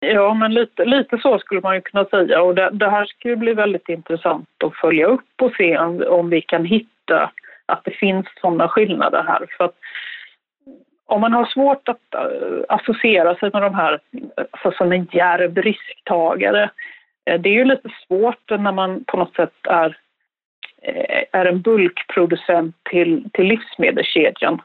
Ja, 0.00 0.34
men 0.34 0.54
lite, 0.54 0.84
lite 0.84 1.18
så 1.18 1.38
skulle 1.38 1.60
man 1.60 1.74
ju 1.74 1.80
kunna 1.80 2.04
säga 2.04 2.42
och 2.42 2.54
det, 2.54 2.70
det 2.72 2.90
här 2.90 3.04
ska 3.04 3.28
ju 3.28 3.36
bli 3.36 3.54
väldigt 3.54 3.88
intressant 3.88 4.48
att 4.64 4.76
följa 4.76 5.06
upp 5.06 5.42
och 5.42 5.52
se 5.56 5.78
om, 5.78 6.04
om 6.08 6.30
vi 6.30 6.40
kan 6.42 6.64
hitta 6.64 7.30
att 7.66 7.84
det 7.84 7.90
finns 7.90 8.26
sådana 8.40 8.68
skillnader 8.68 9.22
här. 9.22 9.46
För 9.56 9.64
att 9.64 9.76
om 11.06 11.20
man 11.20 11.32
har 11.32 11.44
svårt 11.44 11.88
att 11.88 12.14
eh, 12.14 12.64
associera 12.68 13.34
sig 13.34 13.50
med 13.52 13.62
de 13.62 13.74
här 13.74 14.00
alltså 14.50 14.72
som 14.72 14.92
en 14.92 15.08
djärv 15.12 15.56
risktagare, 15.56 16.70
eh, 17.24 17.40
det 17.40 17.48
är 17.48 17.54
ju 17.54 17.64
lite 17.64 17.88
svårt 18.06 18.50
när 18.50 18.72
man 18.72 19.04
på 19.04 19.16
något 19.16 19.34
sätt 19.34 19.54
är, 19.68 19.96
eh, 20.82 21.24
är 21.32 21.46
en 21.46 21.60
bulkproducent 21.60 22.76
till, 22.90 23.30
till 23.32 23.46
livsmedelskedjan. 23.46 24.62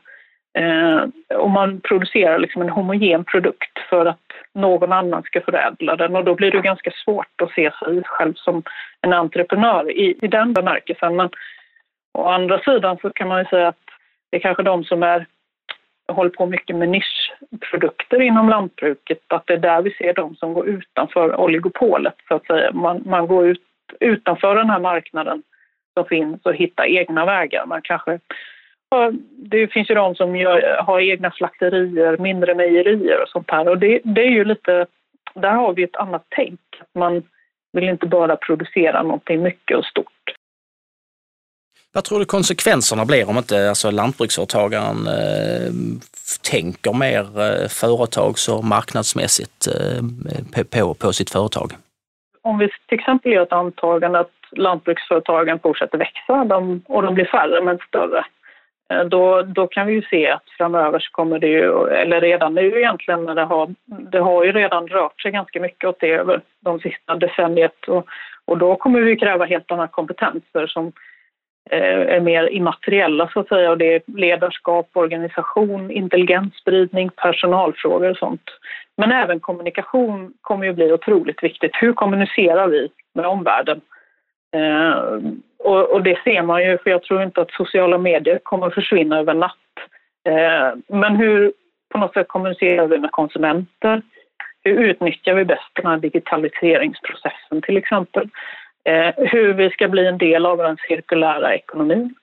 Eh, 0.55 1.05
och 1.37 1.49
man 1.49 1.81
producerar 1.81 2.39
liksom 2.39 2.61
en 2.61 2.69
homogen 2.69 3.23
produkt 3.23 3.79
för 3.89 4.05
att 4.05 4.19
någon 4.53 4.91
annan 4.91 5.23
ska 5.23 5.41
förädla 5.41 5.95
den 5.95 6.15
och 6.15 6.23
då 6.23 6.35
blir 6.35 6.51
det 6.51 6.61
ganska 6.61 6.91
svårt 6.91 7.41
att 7.41 7.51
se 7.51 7.71
sig 7.71 8.03
själv 8.05 8.33
som 8.33 8.63
en 9.01 9.13
entreprenör 9.13 9.91
i, 9.91 10.17
i 10.21 10.27
den 10.27 10.53
bemärkelsen. 10.53 11.15
Men 11.15 11.29
å 12.13 12.27
andra 12.27 12.59
sidan 12.59 12.97
så 13.01 13.09
kan 13.09 13.27
man 13.27 13.39
ju 13.39 13.45
säga 13.45 13.67
att 13.67 13.79
det 14.29 14.37
är 14.37 14.41
kanske 14.41 14.63
de 14.63 14.83
som 14.83 15.03
är, 15.03 15.25
håller 16.07 16.29
på 16.29 16.45
mycket 16.45 16.75
med 16.75 16.89
nischprodukter 16.89 18.21
inom 18.21 18.49
lantbruket, 18.49 19.21
att 19.27 19.47
det 19.47 19.53
är 19.53 19.57
där 19.57 19.81
vi 19.81 19.91
ser 19.91 20.13
de 20.13 20.35
som 20.35 20.53
går 20.53 20.67
utanför 20.67 21.39
oligopolet 21.39 22.15
så 22.27 22.35
att 22.35 22.45
säga. 22.45 22.71
Man, 22.71 23.03
man 23.05 23.27
går 23.27 23.47
ut 23.47 23.61
utanför 23.99 24.55
den 24.55 24.69
här 24.69 24.79
marknaden 24.79 25.43
som 25.93 26.05
finns 26.05 26.45
och 26.45 26.55
hittar 26.55 26.85
egna 26.85 27.25
vägar. 27.25 27.65
Man 27.65 27.81
kanske 27.81 28.19
det 29.37 29.67
finns 29.67 29.89
ju 29.89 29.95
de 29.95 30.15
som 30.15 30.35
gör, 30.35 30.83
har 30.83 30.99
egna 30.99 31.31
slakterier, 31.31 32.17
mindre 32.17 32.55
mejerier 32.55 33.21
och 33.21 33.29
sånt 33.29 33.51
här. 33.51 33.67
Och 33.67 33.77
det, 33.77 34.01
det, 34.03 34.21
är 34.21 34.31
ju 34.31 34.45
lite, 34.45 34.85
där 35.33 35.51
har 35.51 35.73
vi 35.73 35.83
ett 35.83 35.95
annat 35.95 36.25
tänk. 36.29 36.59
Man 36.95 37.23
vill 37.73 37.89
inte 37.89 38.05
bara 38.05 38.35
producera 38.35 39.03
någonting 39.03 39.43
mycket 39.43 39.77
och 39.77 39.85
stort. 39.85 40.35
Vad 41.93 42.03
tror 42.03 42.19
du 42.19 42.25
konsekvenserna 42.25 43.05
blir 43.05 43.29
om 43.29 43.37
inte 43.37 43.69
alltså, 43.69 43.91
lantbruksföretagaren 43.91 45.07
eh, 45.07 45.71
tänker 46.51 46.93
mer 46.93 47.21
eh, 47.21 47.67
företags 47.67 48.49
och 48.49 48.63
marknadsmässigt 48.63 49.67
eh, 49.67 50.01
på, 50.71 50.93
på 50.93 51.13
sitt 51.13 51.29
företag? 51.29 51.71
Om 52.41 52.57
vi 52.57 52.69
till 52.87 52.99
exempel 52.99 53.31
gör 53.31 53.43
ett 53.43 53.51
antagande 53.51 54.19
att 54.19 54.31
lantbruksföretagen 54.51 55.59
fortsätter 55.59 55.97
växa 55.97 56.45
de, 56.45 56.83
och 56.87 57.01
de 57.01 57.13
blir 57.13 57.25
färre 57.25 57.61
men 57.63 57.77
större 57.87 58.25
Eh, 58.93 59.03
då, 59.03 59.41
då 59.41 59.67
kan 59.67 59.87
vi 59.87 59.93
ju 59.93 60.01
se 60.01 60.29
att 60.29 60.49
framöver 60.57 60.99
så 60.99 61.11
kommer 61.11 61.39
det 61.39 61.47
ju, 61.47 61.87
eller 61.87 62.21
redan 62.21 62.53
nu 62.53 62.77
egentligen, 62.77 63.23
när 63.23 63.35
det 63.35 63.43
har, 63.43 63.75
det 63.85 64.19
har 64.19 64.43
ju 64.43 64.51
redan 64.51 64.87
rört 64.87 65.21
sig 65.21 65.31
ganska 65.31 65.59
mycket 65.59 65.89
åt 65.89 65.99
det 65.99 66.11
över 66.11 66.41
de 66.59 66.79
sista 66.79 67.15
decenniet 67.15 67.87
och, 67.87 68.07
och 68.45 68.57
då 68.57 68.75
kommer 68.75 69.01
vi 69.01 69.15
kräva 69.15 69.45
helt 69.45 69.71
andra 69.71 69.87
kompetenser 69.87 70.67
som 70.67 70.91
eh, 71.69 72.15
är 72.15 72.19
mer 72.19 72.47
immateriella 72.47 73.29
så 73.33 73.39
att 73.39 73.47
säga 73.47 73.71
och 73.71 73.77
det 73.77 73.95
är 73.95 74.01
ledarskap, 74.07 74.89
organisation, 74.93 75.91
intelligensspridning, 75.91 77.09
personalfrågor 77.09 78.09
och 78.09 78.17
sånt. 78.17 78.49
Men 78.97 79.11
även 79.11 79.39
kommunikation 79.39 80.33
kommer 80.41 80.65
ju 80.65 80.73
bli 80.73 80.91
otroligt 80.91 81.43
viktigt. 81.43 81.71
Hur 81.73 81.93
kommunicerar 81.93 82.67
vi 82.67 82.89
med 83.13 83.25
omvärlden? 83.25 83.81
Eh, 84.55 85.19
och, 85.65 85.91
och, 85.91 86.03
det 86.03 86.19
ser 86.23 86.41
man 86.41 86.63
ju, 86.63 86.77
för 86.77 86.89
jag 86.89 87.03
tror 87.03 87.23
inte 87.23 87.41
att 87.41 87.51
sociala 87.51 87.97
medier 87.97 88.39
kommer 88.43 88.69
försvinna 88.69 89.19
över 89.19 89.33
natt. 89.33 89.51
Eh, 90.27 90.73
men 90.87 91.15
hur 91.15 91.53
på 91.91 91.97
något 91.97 92.13
sätt 92.13 92.27
kommunicerar 92.27 92.87
vi 92.87 92.97
med 92.97 93.11
konsumenter? 93.11 94.01
Hur 94.63 94.83
utnyttjar 94.83 95.33
vi 95.33 95.45
bäst 95.45 95.71
den 95.73 95.85
här 95.85 95.97
digitaliseringsprocessen 95.97 97.61
till 97.61 97.77
exempel? 97.77 98.29
Eh, 98.83 99.13
hur 99.17 99.53
vi 99.53 99.69
ska 99.69 99.87
bli 99.87 100.05
en 100.07 100.17
del 100.17 100.45
av 100.45 100.57
den 100.57 100.77
cirkulära 100.87 101.55
ekonomin. 101.55 102.15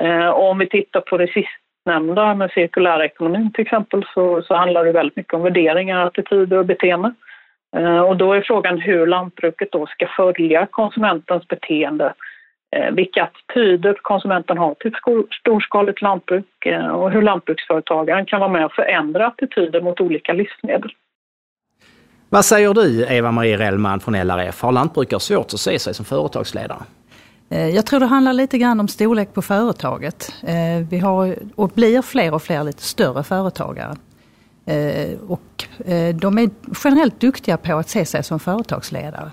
Eh, 0.00 0.28
och 0.28 0.50
om 0.50 0.58
vi 0.58 0.68
tittar 0.68 1.00
på 1.00 1.16
det 1.16 1.28
sistnämnda 1.32 2.34
med 2.34 2.50
cirkulära 2.50 3.04
ekonomin 3.04 3.52
till 3.52 3.62
exempel 3.62 4.04
så, 4.14 4.42
så 4.42 4.54
handlar 4.54 4.84
det 4.84 4.92
väldigt 4.92 5.16
mycket 5.16 5.34
om 5.34 5.42
värderingar, 5.42 6.06
attityder 6.06 6.58
och 6.58 6.66
beteende. 6.66 7.14
Eh, 7.76 8.00
och 8.00 8.16
då 8.16 8.32
är 8.32 8.40
frågan 8.40 8.78
hur 8.78 9.06
lantbruket 9.06 9.72
då 9.72 9.86
ska 9.86 10.06
följa 10.06 10.66
konsumentens 10.66 11.48
beteende 11.48 12.04
Eh, 12.04 12.12
vilka 12.92 13.22
attityder 13.22 13.98
konsumenten 14.02 14.58
har 14.58 14.74
till 14.74 14.92
storskaligt 15.40 16.02
lantbruk 16.02 16.66
eh, 16.66 16.86
och 16.86 17.10
hur 17.10 17.22
lantbruksföretagaren 17.22 18.26
kan 18.26 18.40
vara 18.40 18.50
med 18.50 18.64
och 18.64 18.72
förändra 18.72 19.26
attityder 19.26 19.80
mot 19.80 20.00
olika 20.00 20.32
livsmedel. 20.32 20.92
Vad 22.28 22.44
säger 22.44 22.74
du, 22.74 23.06
Eva-Marie 23.08 23.56
Rellman 23.56 24.00
från 24.00 24.14
LRF? 24.14 24.62
Har 24.62 24.72
lantbrukare 24.72 25.20
svårt 25.20 25.46
att 25.46 25.60
se 25.60 25.78
sig 25.78 25.94
som 25.94 26.04
företagsledare? 26.04 26.82
Eh, 27.50 27.68
jag 27.68 27.86
tror 27.86 28.00
det 28.00 28.06
handlar 28.06 28.32
lite 28.32 28.58
grann 28.58 28.80
om 28.80 28.88
storlek 28.88 29.34
på 29.34 29.42
företaget. 29.42 30.32
Vi 30.90 30.98
har 30.98 31.34
och 31.56 31.68
blir 31.68 32.02
fler 32.02 32.34
och 32.34 32.42
fler 32.42 32.64
lite 32.64 32.82
större 32.82 33.22
företagare. 33.22 33.96
Och 35.28 35.64
de 36.20 36.38
är 36.38 36.50
generellt 36.84 37.20
duktiga 37.20 37.56
på 37.56 37.76
att 37.76 37.88
se 37.88 38.04
sig 38.04 38.22
som 38.22 38.40
företagsledare. 38.40 39.30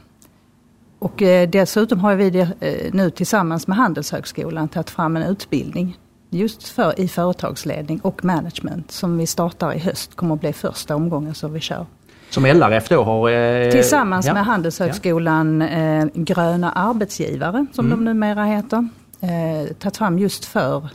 Och 0.99 1.21
eh, 1.21 1.49
dessutom 1.49 1.99
har 1.99 2.15
vi 2.15 2.39
eh, 2.39 2.47
nu 2.93 3.09
tillsammans 3.09 3.67
med 3.67 3.77
Handelshögskolan 3.77 4.67
tagit 4.67 4.89
fram 4.89 5.17
en 5.17 5.23
utbildning 5.23 5.97
just 6.29 6.67
för, 6.67 6.99
i 6.99 7.07
företagsledning 7.07 7.99
och 7.99 8.25
management 8.25 8.91
som 8.91 9.17
vi 9.17 9.27
startar 9.27 9.73
i 9.73 9.79
höst. 9.79 10.15
kommer 10.15 10.35
att 10.35 10.41
bli 10.41 10.53
första 10.53 10.95
omgången 10.95 11.35
som 11.35 11.53
vi 11.53 11.59
kör. 11.59 11.85
Som 12.29 12.45
LRF 12.45 12.89
då 12.89 13.03
har... 13.03 13.29
Eh, 13.29 13.71
tillsammans 13.71 14.25
ja. 14.25 14.33
med 14.33 14.45
Handelshögskolan 14.45 15.61
eh, 15.61 16.05
Gröna 16.13 16.71
arbetsgivare 16.71 17.65
som 17.71 17.85
mm. 17.85 17.97
de 17.97 18.05
numera 18.05 18.43
heter. 18.43 18.87
Eh, 19.21 19.73
tagit 19.73 19.97
fram 19.97 20.19
just 20.19 20.45
för 20.45 20.89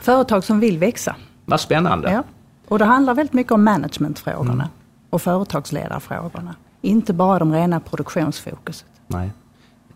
företag 0.00 0.44
som 0.44 0.60
vill 0.60 0.78
växa. 0.78 1.16
Vad 1.44 1.60
spännande. 1.60 2.12
Ja. 2.12 2.22
Och 2.68 2.78
det 2.78 2.84
handlar 2.84 3.14
väldigt 3.14 3.32
mycket 3.32 3.52
om 3.52 3.64
managementfrågorna 3.64 4.52
mm. 4.52 4.68
och 5.10 5.22
företagsledarfrågorna. 5.22 6.54
Inte 6.80 7.12
bara 7.12 7.38
de 7.38 7.52
rena 7.52 7.80
produktionsfokuset. 7.80 8.86
Nej. 9.06 9.30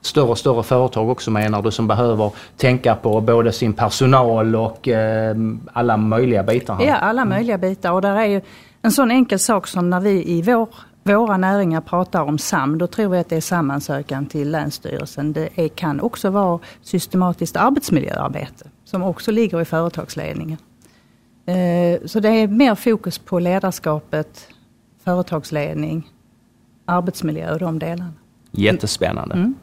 Större 0.00 0.28
och 0.30 0.38
större 0.38 0.62
företag 0.62 1.08
också 1.08 1.30
menar 1.30 1.62
du 1.62 1.70
som 1.70 1.88
behöver 1.88 2.32
tänka 2.56 2.94
på 2.94 3.20
både 3.20 3.52
sin 3.52 3.72
personal 3.72 4.56
och 4.56 4.88
eh, 4.88 5.36
alla 5.72 5.96
möjliga 5.96 6.42
bitar? 6.42 6.74
Här. 6.74 6.84
Ja, 6.84 6.94
alla 6.94 7.22
mm. 7.22 7.34
möjliga 7.34 7.58
bitar 7.58 7.92
och 7.92 8.02
där 8.02 8.16
är 8.16 8.26
ju 8.26 8.40
en 8.82 8.92
sån 8.92 9.10
enkel 9.10 9.38
sak 9.38 9.66
som 9.66 9.90
när 9.90 10.00
vi 10.00 10.30
i 10.30 10.42
vår, 10.42 10.68
våra 11.02 11.36
näringar 11.36 11.80
pratar 11.80 12.22
om 12.22 12.38
SAM, 12.38 12.78
då 12.78 12.86
tror 12.86 13.08
vi 13.08 13.18
att 13.18 13.28
det 13.28 13.36
är 13.36 13.40
SAM-ansökan 13.40 14.26
till 14.26 14.50
Länsstyrelsen. 14.50 15.32
Det 15.32 15.48
är, 15.54 15.68
kan 15.68 16.00
också 16.00 16.30
vara 16.30 16.58
systematiskt 16.82 17.56
arbetsmiljöarbete 17.56 18.68
som 18.84 19.02
också 19.02 19.30
ligger 19.30 19.60
i 19.60 19.64
företagsledningen. 19.64 20.58
Eh, 21.46 22.06
så 22.06 22.20
det 22.20 22.28
är 22.28 22.48
mer 22.48 22.74
fokus 22.74 23.18
på 23.18 23.38
ledarskapet, 23.38 24.48
företagsledning, 25.04 26.08
arbetsmiljö 26.84 27.52
och 27.52 27.58
de 27.58 27.78
delarna. 27.78 28.12
Jättespännande. 28.50 29.34
Mm. 29.34 29.54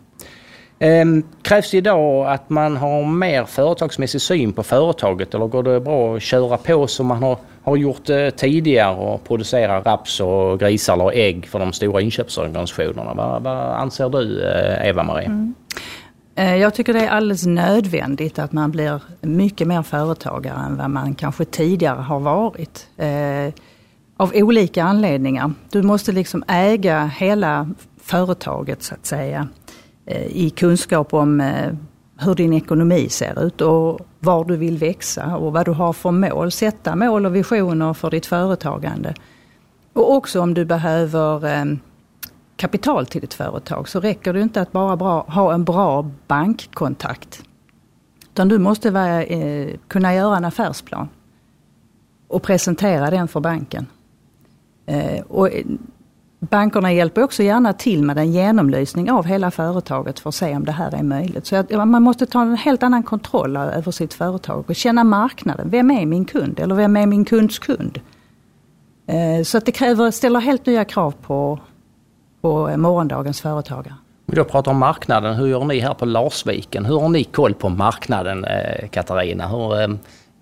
Ehm, 0.79 1.23
krävs 1.41 1.71
det 1.71 1.77
idag 1.77 2.27
att 2.27 2.49
man 2.49 2.77
har 2.77 3.05
mer 3.05 3.45
företagsmässig 3.45 4.21
syn 4.21 4.53
på 4.53 4.63
företaget 4.63 5.33
eller 5.33 5.47
går 5.47 5.63
det 5.63 5.79
bra 5.79 6.15
att 6.15 6.21
köra 6.21 6.57
på 6.57 6.87
som 6.87 7.07
man 7.07 7.23
har, 7.23 7.37
har 7.63 7.75
gjort 7.75 8.09
eh, 8.09 8.29
tidigare 8.29 8.95
och 8.95 9.23
producera 9.23 9.81
raps 9.81 10.19
och 10.19 10.59
grisar 10.59 10.93
eller 10.93 11.11
ägg 11.11 11.47
för 11.47 11.59
de 11.59 11.73
stora 11.73 12.01
inköpsorganisationerna? 12.01 13.13
Vad, 13.13 13.43
vad 13.43 13.57
anser 13.57 14.09
du 14.09 14.43
eh, 14.43 14.89
Eva-Marie? 14.89 15.25
Mm. 15.25 15.55
Eh, 16.35 16.55
jag 16.55 16.73
tycker 16.73 16.93
det 16.93 17.05
är 17.05 17.09
alldeles 17.09 17.45
nödvändigt 17.45 18.39
att 18.39 18.51
man 18.51 18.71
blir 18.71 19.01
mycket 19.21 19.67
mer 19.67 19.83
företagare 19.83 20.59
än 20.65 20.77
vad 20.77 20.89
man 20.89 21.15
kanske 21.15 21.45
tidigare 21.45 22.01
har 22.01 22.19
varit. 22.19 22.87
Eh, 22.97 23.53
av 24.17 24.31
olika 24.35 24.83
anledningar. 24.83 25.51
Du 25.71 25.81
måste 25.81 26.11
liksom 26.11 26.43
äga 26.47 27.05
hela 27.05 27.69
företaget 28.07 28.83
så 28.83 28.93
att 28.93 29.05
säga 29.05 29.47
eh, 30.05 30.27
i 30.27 30.49
kunskap 30.49 31.13
om 31.13 31.41
eh, 31.41 31.73
hur 32.19 32.35
din 32.35 32.53
ekonomi 32.53 33.09
ser 33.09 33.43
ut 33.43 33.61
och 33.61 33.99
var 34.19 34.45
du 34.45 34.57
vill 34.57 34.77
växa 34.77 35.35
och 35.35 35.53
vad 35.53 35.65
du 35.65 35.71
har 35.71 35.93
för 35.93 36.11
mål. 36.11 36.51
Sätta 36.51 36.95
mål 36.95 37.25
och 37.25 37.35
visioner 37.35 37.93
för 37.93 38.11
ditt 38.11 38.25
företagande. 38.25 39.13
Och 39.93 40.15
också 40.15 40.41
om 40.41 40.53
du 40.53 40.65
behöver 40.65 41.45
eh, 41.45 41.65
kapital 42.55 43.05
till 43.05 43.21
ditt 43.21 43.33
företag 43.33 43.89
så 43.89 43.99
räcker 43.99 44.33
det 44.33 44.41
inte 44.41 44.61
att 44.61 44.71
bara 44.71 44.95
bra, 44.95 45.25
ha 45.27 45.53
en 45.53 45.63
bra 45.63 46.11
bankkontakt. 46.27 47.43
Utan 48.33 48.47
du 48.47 48.57
måste 48.57 48.91
vara, 48.91 49.23
eh, 49.23 49.75
kunna 49.87 50.15
göra 50.15 50.37
en 50.37 50.45
affärsplan 50.45 51.09
och 52.27 52.43
presentera 52.43 53.09
den 53.09 53.27
för 53.27 53.39
banken. 53.39 53.85
Eh, 54.85 55.21
och 55.21 55.49
bankerna 56.39 56.93
hjälper 56.93 57.23
också 57.23 57.43
gärna 57.43 57.73
till 57.73 58.03
med 58.03 58.17
en 58.17 58.31
genomlysning 58.31 59.11
av 59.11 59.25
hela 59.25 59.51
företaget 59.51 60.19
för 60.19 60.29
att 60.29 60.35
se 60.35 60.55
om 60.55 60.65
det 60.65 60.71
här 60.71 60.95
är 60.95 61.03
möjligt. 61.03 61.45
Så 61.45 61.55
att 61.55 61.71
man 61.71 62.03
måste 62.03 62.25
ta 62.25 62.41
en 62.41 62.55
helt 62.55 62.83
annan 62.83 63.03
kontroll 63.03 63.57
över 63.57 63.91
sitt 63.91 64.13
företag 64.13 64.63
och 64.67 64.75
känna 64.75 65.03
marknaden. 65.03 65.69
Vem 65.69 65.91
är 65.91 66.05
min 66.05 66.25
kund? 66.25 66.59
Eller 66.59 66.75
vem 66.75 66.97
är 66.97 67.05
min 67.05 67.25
kunds 67.25 67.59
kund? 67.59 67.99
Eh, 69.07 69.43
så 69.43 69.57
att 69.57 69.65
det 69.65 69.71
kräver, 69.71 70.11
ställer 70.11 70.39
helt 70.39 70.65
nya 70.65 70.85
krav 70.85 71.13
på, 71.21 71.59
på 72.41 72.77
morgondagens 72.77 73.41
företagare. 73.41 73.95
Om 74.27 74.31
Vi 74.31 74.35
då 74.35 74.43
pratar 74.43 74.71
om 74.71 74.77
marknaden, 74.77 75.35
hur 75.35 75.47
gör 75.47 75.63
ni 75.63 75.79
här 75.79 75.93
på 75.93 76.05
Larsviken? 76.05 76.85
Hur 76.85 76.99
har 76.99 77.09
ni 77.09 77.23
koll 77.23 77.53
på 77.53 77.69
marknaden 77.69 78.45
eh, 78.45 78.87
Katarina? 78.89 79.47
Hur, 79.47 79.81
eh, 79.81 79.87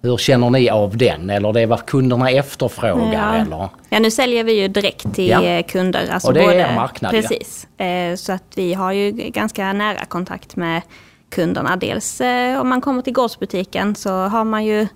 hur 0.06 0.18
känner 0.18 0.50
ni 0.50 0.70
av 0.70 0.98
den? 0.98 1.30
Eller 1.30 1.54
det 1.54 1.62
är 1.62 1.68
vad 1.68 1.86
kunderna 1.86 2.30
efterfrågar? 2.30 3.14
Ja. 3.14 3.36
Eller? 3.36 3.70
ja, 3.90 4.00
nu 4.00 4.12
säljer 4.12 4.44
vi 4.44 4.62
ju 4.62 4.68
direkt 4.68 5.14
till 5.14 5.30
ja. 5.30 5.44
Eh, 5.44 5.66
kunder. 5.66 6.10
Alltså 6.12 6.28
och 6.28 6.34
det 6.34 6.42
både, 6.42 6.54
är 6.54 6.72
er 6.72 6.76
marknad? 6.76 7.12
Precis. 7.12 7.68
Ja. 7.78 7.86
Eh, 7.86 8.16
så 8.16 8.32
att 8.32 8.44
vi 8.56 8.74
har 8.74 8.92
ju 8.92 9.12
ganska 9.12 9.74
nära 9.74 10.06
kontakt 10.06 10.56
med 10.56 10.82
kunderna. 11.30 11.76
Dels 11.76 12.22
eh, 12.22 12.62
om 12.62 12.70
man 12.70 12.82
kommer 12.82 13.02
till 13.02 13.14
gårdsbutiken 13.14 13.96
så 13.96 14.12
har 14.12 14.44
man 14.44 14.66
ju 14.66 14.88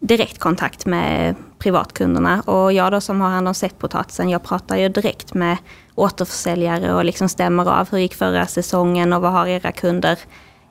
direkt 0.00 0.38
kontakt 0.38 0.86
med 0.86 1.34
privatkunderna. 1.58 2.40
Och 2.40 2.72
jag 2.72 2.92
då 2.92 3.00
som 3.00 3.20
har 3.20 3.28
hand 3.28 3.48
om 3.48 3.54
sättpotatisen, 3.54 4.28
jag 4.30 4.42
pratar 4.42 4.76
ju 4.76 4.88
direkt 4.88 5.34
med 5.34 5.56
återförsäljare 5.94 6.94
och 6.94 7.04
liksom 7.04 7.28
stämmer 7.28 7.80
av 7.80 7.90
hur 7.90 7.98
gick 7.98 8.14
förra 8.14 8.46
säsongen 8.46 9.12
och 9.12 9.22
vad 9.22 9.32
har 9.32 9.46
era 9.46 9.72
kunder 9.72 10.18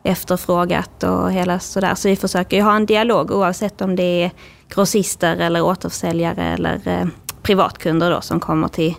efterfrågat 0.03 1.03
och 1.03 1.31
hela 1.31 1.60
sådär. 1.60 1.95
Så 1.95 2.07
vi 2.07 2.15
försöker 2.15 2.57
ju 2.57 2.63
ha 2.63 2.75
en 2.75 2.86
dialog 2.86 3.31
oavsett 3.31 3.81
om 3.81 3.95
det 3.95 4.24
är 4.24 4.31
grossister 4.69 5.38
eller 5.38 5.62
återförsäljare 5.62 6.43
eller 6.43 6.81
eh, 6.86 7.07
privatkunder 7.41 8.12
då 8.12 8.22
som 8.22 8.39
kommer 8.39 8.67
till 8.67 8.95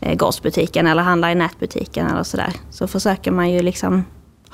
eh, 0.00 0.16
gårdsbutiken 0.16 0.86
eller 0.86 1.02
handlar 1.02 1.30
i 1.30 1.34
nätbutiken 1.34 2.06
eller 2.06 2.22
sådär. 2.22 2.52
Så 2.70 2.86
försöker 2.86 3.30
man 3.30 3.50
ju 3.50 3.62
liksom 3.62 4.04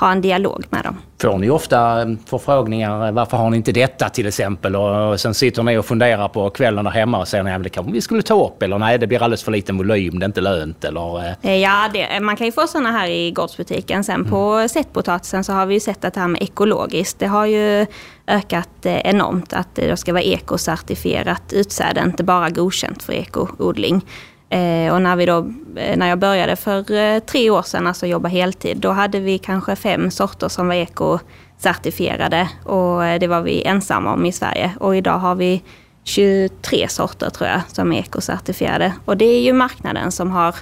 ha 0.00 0.12
en 0.12 0.21
dialog 0.21 0.64
med 0.71 0.85
dem. 0.85 0.97
Får 1.23 1.38
ni 1.38 1.50
ofta 1.50 2.02
eh, 2.02 2.09
förfrågningar, 2.26 3.07
eh, 3.07 3.12
varför 3.12 3.37
har 3.37 3.50
ni 3.50 3.57
inte 3.57 3.73
detta 3.73 4.09
till 4.09 4.26
exempel? 4.26 4.76
Och 4.76 5.21
sen 5.21 5.35
sitter 5.35 5.62
ni 5.62 5.78
och 5.78 5.87
funderar 5.87 6.28
på 6.28 6.50
kvällen 6.50 6.85
där 6.85 6.92
hemma 6.92 7.19
och 7.19 7.28
säger 7.28 7.57
att 7.57 7.62
det 7.62 7.69
kanske 7.69 7.92
vi 7.92 8.00
skulle 8.00 8.23
ta 8.23 8.47
upp 8.47 8.62
eller 8.62 8.78
nej 8.78 8.99
det 8.99 9.07
blir 9.07 9.23
alldeles 9.23 9.42
för 9.42 9.52
liten 9.52 9.76
volym, 9.76 10.19
det 10.19 10.25
är 10.25 10.26
inte 10.26 10.40
lönt 10.40 10.85
eller? 10.85 11.37
Eh. 11.42 11.57
Ja, 11.57 11.90
det, 11.92 12.21
man 12.21 12.37
kan 12.37 12.47
ju 12.47 12.52
få 12.52 12.66
sådana 12.66 12.92
här 12.92 13.09
i 13.09 13.30
gårdsbutiken. 13.30 14.04
Sen 14.04 14.14
mm. 14.14 14.30
på 14.30 14.66
sättpotatisen 14.71 15.45
så 15.45 15.52
har 15.52 15.66
vi 15.66 15.75
ju 15.75 15.80
sett 15.80 16.04
att 16.04 16.14
det 16.14 16.21
här 16.21 16.28
med 16.28 16.42
ekologiskt, 16.42 17.19
det 17.19 17.26
har 17.26 17.47
ju 17.47 17.87
ökat 18.26 18.87
enormt. 18.87 19.52
Att 19.52 19.75
det 19.75 19.97
ska 19.97 20.12
vara 20.12 20.23
ekocertifierat 20.23 21.52
utsäde, 21.52 22.00
inte 22.00 22.25
bara 22.25 22.50
godkänt 22.50 23.02
för 23.02 23.12
ekoodling. 23.12 24.02
Eh, 24.50 24.95
och 24.95 25.02
när, 25.02 25.16
vi 25.16 25.26
då, 25.26 25.38
eh, 25.76 25.97
när 25.97 26.09
jag 26.09 26.19
började 26.19 26.57
för 26.57 26.92
eh, 26.92 27.19
tre 27.19 27.50
år 27.50 27.62
sedan, 27.62 27.87
alltså 27.87 28.07
jobba 28.07 28.28
heltid, 28.28 28.76
då 28.76 28.90
hade 28.90 29.21
vi 29.21 29.38
kanske 29.38 29.76
fem 29.76 30.11
sorter 30.11 30.49
som 30.49 30.69
var 30.69 30.75
ekocertifierade 30.75 32.49
och 32.64 33.04
eh, 33.04 33.21
det 33.21 33.26
var 33.26 33.40
vi 33.40 33.62
ensamma 33.64 34.12
om 34.12 34.26
i 34.26 34.33
Sverige. 34.33 34.75
Och 34.80 34.97
idag 34.97 35.19
har 35.19 35.35
vi 35.35 35.62
23 36.04 36.88
sorter 36.88 37.30
tror 37.30 37.49
jag 37.49 37.61
som 37.69 37.92
är 37.92 37.99
ekocertifierade. 37.99 38.92
Och 39.04 39.16
det 39.16 39.25
är 39.25 39.40
ju 39.40 39.52
marknaden 39.52 40.12
som 40.12 40.30
har 40.30 40.54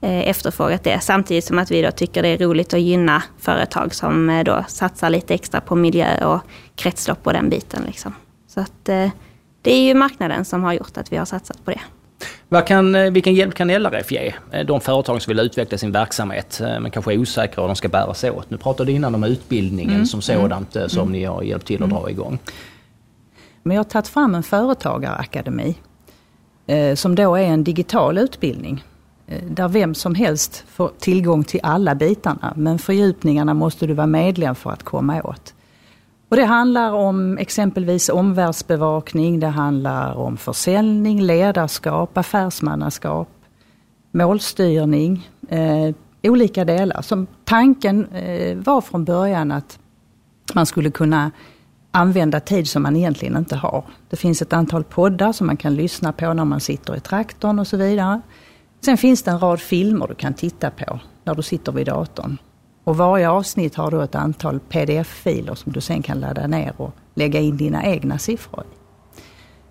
eh, 0.00 0.28
efterfrågat 0.28 0.84
det. 0.84 1.00
Samtidigt 1.00 1.44
som 1.44 1.58
att 1.58 1.70
vi 1.70 1.82
då 1.82 1.90
tycker 1.90 2.22
det 2.22 2.28
är 2.28 2.38
roligt 2.38 2.74
att 2.74 2.80
gynna 2.80 3.22
företag 3.38 3.94
som 3.94 4.30
eh, 4.30 4.44
då 4.44 4.64
satsar 4.68 5.10
lite 5.10 5.34
extra 5.34 5.60
på 5.60 5.76
miljö 5.76 6.24
och 6.24 6.40
kretslopp 6.76 7.26
och 7.26 7.32
den 7.32 7.50
biten. 7.50 7.82
Liksom. 7.86 8.14
Så 8.46 8.60
att 8.60 8.88
eh, 8.88 9.10
det 9.62 9.72
är 9.72 9.82
ju 9.82 9.94
marknaden 9.94 10.44
som 10.44 10.62
har 10.62 10.72
gjort 10.72 10.96
att 10.96 11.12
vi 11.12 11.16
har 11.16 11.24
satsat 11.24 11.64
på 11.64 11.70
det. 11.70 11.80
Vad 12.48 12.66
kan, 12.66 12.94
eh, 12.94 13.10
vilken 13.10 13.34
hjälp 13.34 13.54
kan 13.54 13.70
LRF 13.70 14.12
ge 14.12 14.34
eh, 14.50 14.66
de 14.66 14.80
företag 14.80 15.22
som 15.22 15.30
vill 15.30 15.40
utveckla 15.40 15.78
sin 15.78 15.92
verksamhet 15.92 16.60
eh, 16.60 16.80
men 16.80 16.90
kanske 16.90 17.12
är 17.12 17.18
osäkra 17.18 17.62
hur 17.62 17.68
de 17.68 17.76
ska 17.76 17.88
bära 17.88 18.14
sig 18.14 18.30
åt? 18.30 18.50
Nu 18.50 18.56
pratade 18.56 18.90
du 18.90 18.96
innan 18.96 19.14
om 19.14 19.24
utbildningen 19.24 19.94
mm. 19.94 20.06
som 20.06 20.22
sådant 20.22 20.76
mm. 20.76 20.88
som 20.88 21.12
ni 21.12 21.24
har 21.24 21.42
hjälpt 21.42 21.66
till 21.66 21.82
att 21.82 21.90
dra 21.90 22.10
igång. 22.10 22.38
Men 23.62 23.74
jag 23.74 23.84
har 23.84 23.90
tagit 23.90 24.08
fram 24.08 24.34
en 24.34 24.42
företagarakademi 24.42 25.74
som 26.94 27.14
då 27.14 27.34
är 27.36 27.44
en 27.44 27.64
digital 27.64 28.18
utbildning 28.18 28.84
där 29.48 29.68
vem 29.68 29.94
som 29.94 30.14
helst 30.14 30.64
får 30.68 30.90
tillgång 30.98 31.44
till 31.44 31.60
alla 31.62 31.94
bitarna 31.94 32.52
men 32.56 32.78
fördjupningarna 32.78 33.54
måste 33.54 33.86
du 33.86 33.94
vara 33.94 34.06
medlem 34.06 34.54
för 34.54 34.70
att 34.70 34.82
komma 34.82 35.22
åt. 35.22 35.54
Och 36.32 36.38
det 36.38 36.44
handlar 36.44 36.92
om 36.92 37.38
exempelvis 37.38 38.08
omvärldsbevakning, 38.08 39.40
det 39.40 39.46
handlar 39.46 40.14
om 40.14 40.36
försäljning, 40.36 41.22
ledarskap, 41.22 42.18
affärsmannaskap, 42.18 43.28
målstyrning, 44.12 45.30
eh, 45.48 45.94
olika 46.22 46.64
delar. 46.64 47.02
Som 47.02 47.26
tanken 47.44 48.06
eh, 48.06 48.56
var 48.56 48.80
från 48.80 49.04
början 49.04 49.52
att 49.52 49.78
man 50.54 50.66
skulle 50.66 50.90
kunna 50.90 51.30
använda 51.90 52.40
tid 52.40 52.68
som 52.68 52.82
man 52.82 52.96
egentligen 52.96 53.36
inte 53.36 53.56
har. 53.56 53.84
Det 54.10 54.16
finns 54.16 54.42
ett 54.42 54.52
antal 54.52 54.84
poddar 54.84 55.32
som 55.32 55.46
man 55.46 55.56
kan 55.56 55.74
lyssna 55.74 56.12
på 56.12 56.34
när 56.34 56.44
man 56.44 56.60
sitter 56.60 56.96
i 56.96 57.00
traktorn 57.00 57.58
och 57.58 57.66
så 57.66 57.76
vidare. 57.76 58.20
Sen 58.84 58.96
finns 58.96 59.22
det 59.22 59.30
en 59.30 59.38
rad 59.38 59.60
filmer 59.60 60.06
du 60.08 60.14
kan 60.14 60.34
titta 60.34 60.70
på 60.70 61.00
när 61.24 61.34
du 61.34 61.42
sitter 61.42 61.72
vid 61.72 61.86
datorn. 61.86 62.38
Och 62.84 62.96
varje 62.96 63.30
avsnitt 63.30 63.74
har 63.74 63.90
då 63.90 64.00
ett 64.00 64.14
antal 64.14 64.60
pdf-filer 64.60 65.54
som 65.54 65.72
du 65.72 65.80
sen 65.80 66.02
kan 66.02 66.20
ladda 66.20 66.46
ner 66.46 66.72
och 66.76 66.94
lägga 67.14 67.40
in 67.40 67.56
dina 67.56 67.84
egna 67.84 68.18
siffror 68.18 68.64
i. 68.64 68.76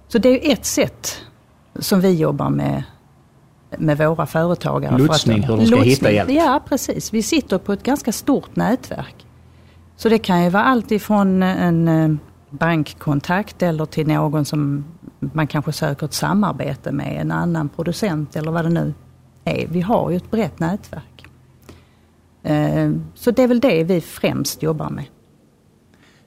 Så 0.07 0.17
det 0.17 0.47
är 0.47 0.53
ett 0.53 0.65
sätt 0.65 1.17
som 1.79 2.01
vi 2.01 2.13
jobbar 2.13 2.49
med 2.49 2.83
med 3.77 3.97
våra 3.97 4.25
företagare. 4.25 4.97
Lotsning, 4.97 5.43
hur 5.43 5.57
de 5.57 5.65
ska 5.65 5.75
lotsning. 5.75 5.89
hitta 5.89 6.11
hjälp. 6.11 6.31
Ja, 6.31 6.61
precis. 6.65 7.13
Vi 7.13 7.23
sitter 7.23 7.57
på 7.57 7.73
ett 7.73 7.83
ganska 7.83 8.11
stort 8.11 8.55
nätverk. 8.55 9.25
Så 9.95 10.09
det 10.09 10.17
kan 10.17 10.43
ju 10.43 10.49
vara 10.49 10.63
allt 10.63 10.91
ifrån 10.91 11.43
en 11.43 11.87
eh, 11.87 12.17
bankkontakt 12.49 13.61
eller 13.63 13.85
till 13.85 14.07
någon 14.07 14.45
som 14.45 14.85
man 15.19 15.47
kanske 15.47 15.71
söker 15.71 16.05
ett 16.05 16.13
samarbete 16.13 16.91
med, 16.91 17.21
en 17.21 17.31
annan 17.31 17.69
producent 17.69 18.35
eller 18.35 18.51
vad 18.51 18.65
det 18.65 18.69
nu 18.69 18.93
är. 19.45 19.67
Vi 19.67 19.81
har 19.81 20.09
ju 20.09 20.17
ett 20.17 20.31
brett 20.31 20.59
nätverk. 20.59 21.03
Eh, 22.43 22.91
så 23.15 23.31
det 23.31 23.43
är 23.43 23.47
väl 23.47 23.59
det 23.59 23.83
vi 23.83 24.01
främst 24.01 24.63
jobbar 24.63 24.89
med. 24.89 25.05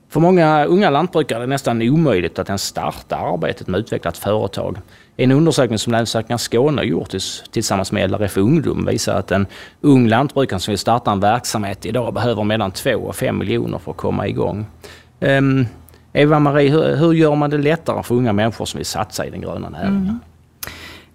För 0.09 0.19
många 0.19 0.65
unga 0.65 0.89
lantbrukare 0.89 1.37
är 1.37 1.41
det 1.41 1.47
nästan 1.47 1.81
omöjligt 1.81 2.39
att 2.39 2.49
ens 2.49 2.63
starta 2.63 3.15
arbetet 3.15 3.67
med 3.67 3.77
att 3.77 3.85
utveckla 3.85 4.09
ett 4.09 4.17
företag. 4.17 4.77
En 5.17 5.31
undersökning 5.31 5.79
som 5.79 5.91
Länsstyrelsen 5.91 6.39
Skåne 6.39 6.83
gjort 6.83 7.09
tillsammans 7.51 7.91
med 7.91 8.11
LRF 8.11 8.37
Ungdom 8.37 8.85
visar 8.85 9.15
att 9.15 9.31
en 9.31 9.47
ung 9.81 10.07
lantbrukare 10.07 10.59
som 10.59 10.71
vill 10.71 10.79
starta 10.79 11.11
en 11.11 11.19
verksamhet 11.19 11.85
idag 11.85 12.13
behöver 12.13 12.43
mellan 12.43 12.71
2 12.71 12.95
och 12.95 13.15
5 13.15 13.37
miljoner 13.37 13.77
för 13.77 13.91
att 13.91 13.97
komma 13.97 14.27
igång. 14.27 14.65
Um, 15.19 15.65
Eva-Marie, 16.13 16.69
hur, 16.69 16.95
hur, 16.95 17.13
gör 17.13 17.35
man 17.35 17.49
det 17.49 17.57
lättare 17.57 18.03
för 18.03 18.15
unga 18.15 18.33
människor 18.33 18.65
som 18.65 18.77
vill 18.77 18.85
satsa 18.85 19.25
i 19.25 19.29
den 19.29 19.41
gröna 19.41 19.69
näringen? 19.69 20.19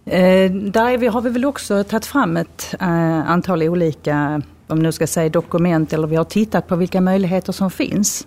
Mm. 0.05 0.65
Eh, 0.65 0.71
där 0.73 0.99
vi, 0.99 1.07
har 1.07 1.21
vi 1.21 1.31
väl 1.31 1.45
också 1.45 1.85
tagit 1.85 2.07
fram 2.07 2.37
ett 2.37 2.75
eh, 2.81 3.31
antal 3.31 3.63
olika 3.63 4.43
om 4.71 4.79
nu 4.79 4.93
ska 4.93 5.07
säga 5.07 5.29
dokument 5.29 5.93
eller 5.93 6.07
vi 6.07 6.17
har 6.17 6.25
tittat 6.25 6.67
på 6.67 6.77
vilka 6.77 7.01
möjligheter 7.01 7.53
som 7.53 7.71
finns. 7.71 8.27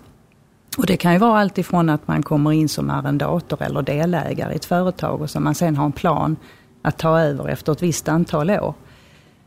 Och 0.78 0.86
det 0.86 0.96
kan 0.96 1.12
ju 1.12 1.18
vara 1.18 1.40
allt 1.40 1.58
ifrån 1.58 1.88
att 1.88 2.08
man 2.08 2.22
kommer 2.22 2.52
in 2.52 2.68
som 2.68 2.90
arrendator 2.90 3.62
eller 3.62 3.82
delägare 3.82 4.52
i 4.52 4.56
ett 4.56 4.64
företag 4.64 5.20
och 5.20 5.30
som 5.30 5.44
man 5.44 5.54
sen 5.54 5.76
har 5.76 5.84
en 5.84 5.92
plan 5.92 6.36
att 6.82 6.98
ta 6.98 7.20
över 7.20 7.48
efter 7.48 7.72
ett 7.72 7.82
visst 7.82 8.08
antal 8.08 8.50
år. 8.50 8.74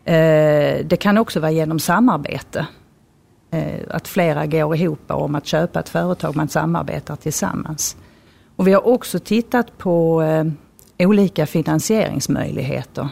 Eh, 0.05 0.85
det 0.85 0.99
kan 0.99 1.17
också 1.17 1.39
vara 1.39 1.51
genom 1.51 1.79
samarbete. 1.79 2.67
Eh, 3.51 3.79
att 3.89 4.07
flera 4.07 4.45
går 4.45 4.75
ihop 4.75 5.11
om 5.11 5.35
att 5.35 5.45
köpa 5.45 5.79
ett 5.79 5.89
företag, 5.89 6.35
man 6.35 6.47
samarbetar 6.47 7.15
tillsammans. 7.15 7.97
Och 8.55 8.67
vi 8.67 8.73
har 8.73 8.87
också 8.87 9.19
tittat 9.19 9.77
på 9.77 10.21
eh, 10.21 10.45
olika 11.07 11.45
finansieringsmöjligheter 11.45 13.09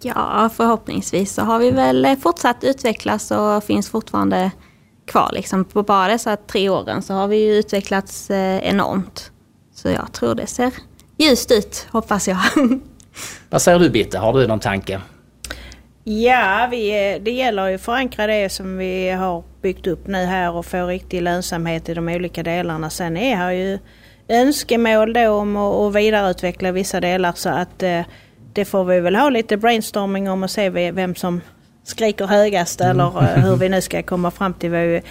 Ja, 0.00 0.50
förhoppningsvis 0.56 1.34
så 1.34 1.42
har 1.42 1.58
vi 1.58 1.70
väl 1.70 2.16
fortsatt 2.22 2.64
utvecklas 2.64 3.30
och 3.30 3.64
finns 3.64 3.90
fortfarande 3.90 4.50
kvar. 5.06 5.30
Liksom. 5.32 5.64
På 5.64 5.82
bara 5.82 6.08
dessa 6.08 6.36
tre 6.36 6.68
åren 6.68 7.02
så 7.02 7.14
har 7.14 7.28
vi 7.28 7.36
ju 7.36 7.54
utvecklats 7.54 8.30
eh, 8.30 8.58
enormt. 8.58 9.31
Så 9.82 9.88
jag 9.88 10.12
tror 10.12 10.34
det 10.34 10.46
ser 10.46 10.72
ljust 11.16 11.50
ut, 11.50 11.86
hoppas 11.90 12.28
jag. 12.28 12.38
Vad 13.50 13.62
säger 13.62 13.78
du 13.78 13.90
Bitte, 13.90 14.18
har 14.18 14.32
du 14.32 14.46
någon 14.46 14.60
tanke? 14.60 15.00
Ja, 16.04 16.68
vi, 16.70 17.18
det 17.22 17.30
gäller 17.30 17.68
ju 17.68 17.74
att 17.74 17.80
förankra 17.80 18.26
det 18.26 18.52
som 18.52 18.78
vi 18.78 19.10
har 19.10 19.42
byggt 19.62 19.86
upp 19.86 20.06
nu 20.06 20.18
här 20.18 20.52
och 20.52 20.66
få 20.66 20.86
riktig 20.86 21.22
lönsamhet 21.22 21.88
i 21.88 21.94
de 21.94 22.08
olika 22.08 22.42
delarna. 22.42 22.90
Sen 22.90 23.16
är 23.16 23.36
här 23.36 23.50
ju 23.50 23.78
önskemål 24.28 25.12
då 25.12 25.28
om 25.28 25.56
att 25.56 25.94
vidareutveckla 25.94 26.72
vissa 26.72 27.00
delar 27.00 27.32
så 27.32 27.48
att 27.48 27.82
eh, 27.82 28.02
det 28.52 28.64
får 28.64 28.84
vi 28.84 29.00
väl 29.00 29.16
ha 29.16 29.30
lite 29.30 29.56
brainstorming 29.56 30.30
om 30.30 30.42
och 30.42 30.50
se 30.50 30.70
vem 30.90 31.14
som 31.14 31.40
skriker 31.84 32.26
högast 32.26 32.80
mm. 32.80 32.90
eller 32.90 33.22
eh, 33.22 33.44
hur 33.44 33.56
vi 33.56 33.68
nu 33.68 33.80
ska 33.80 34.02
komma 34.02 34.30
fram 34.30 34.54
till 34.54 34.70
vad 34.70 34.80
vi... 34.80 35.02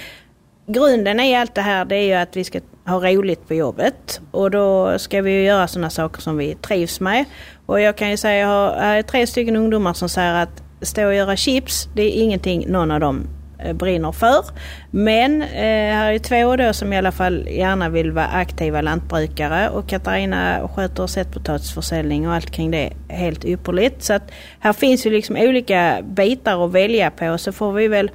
Grunden 0.68 1.20
i 1.20 1.36
allt 1.36 1.56
det 1.56 1.62
här 1.62 1.86
det 1.86 1.96
är 1.96 2.06
ju 2.06 2.14
att 2.14 2.38
vi 2.38 2.44
ska 2.44 2.60
ha 2.86 3.12
roligt 3.12 3.48
på 3.48 3.54
jobbet 3.54 4.22
och 4.32 4.52
då 4.52 5.00
ska 5.00 5.22
vi 5.22 5.44
göra 5.44 5.68
sådana 5.68 5.90
saker 5.90 6.22
som 6.22 6.38
vi 6.38 6.56
trivs 6.56 7.00
med. 7.00 7.26
Och 7.66 7.82
jag 7.82 7.96
kan 7.96 8.10
ju 8.10 8.18
säga, 8.18 8.38
jag 8.38 8.48
har 8.48 9.02
tre 9.02 9.28
stycken 9.28 9.56
ungdomar 9.56 9.94
som 9.94 10.10
säger 10.10 10.34
att 10.34 10.64
stå 10.82 11.06
och 11.06 11.14
göra 11.14 11.36
chips, 11.36 11.90
det 11.96 12.02
är 12.02 12.22
ingenting 12.22 12.66
någon 12.68 12.92
av 12.92 13.00
dem 13.00 13.28
eh, 13.60 13.74
brinner 13.74 14.12
för. 14.12 14.46
Men 14.92 15.42
eh, 15.42 15.96
här 15.96 16.14
är 16.14 16.20
två 16.20 16.56
då 16.56 16.74
som 16.74 16.94
i 16.94 16.98
alla 16.98 17.12
fall 17.12 17.48
gärna 17.48 17.90
vill 17.90 18.12
vara 18.12 18.28
aktiva 18.28 18.82
lantbrukare 18.82 19.70
och 19.70 19.88
Katarina 19.88 20.70
sköter 20.76 21.08
sättpotatisförsäljning 21.08 22.28
och 22.28 22.34
allt 22.34 22.52
kring 22.52 22.72
det 22.72 22.94
helt 23.08 23.46
ypperligt. 23.46 24.04
Så 24.04 24.14
att 24.14 24.32
här 24.60 24.74
finns 24.74 25.06
ju 25.06 25.10
liksom 25.10 25.38
olika 25.38 26.00
bitar 26.04 26.66
att 26.66 26.72
välja 26.72 27.12
på 27.12 27.38
så 27.38 27.52
får 27.52 27.72
vi 27.72 27.88
väl 27.88 28.12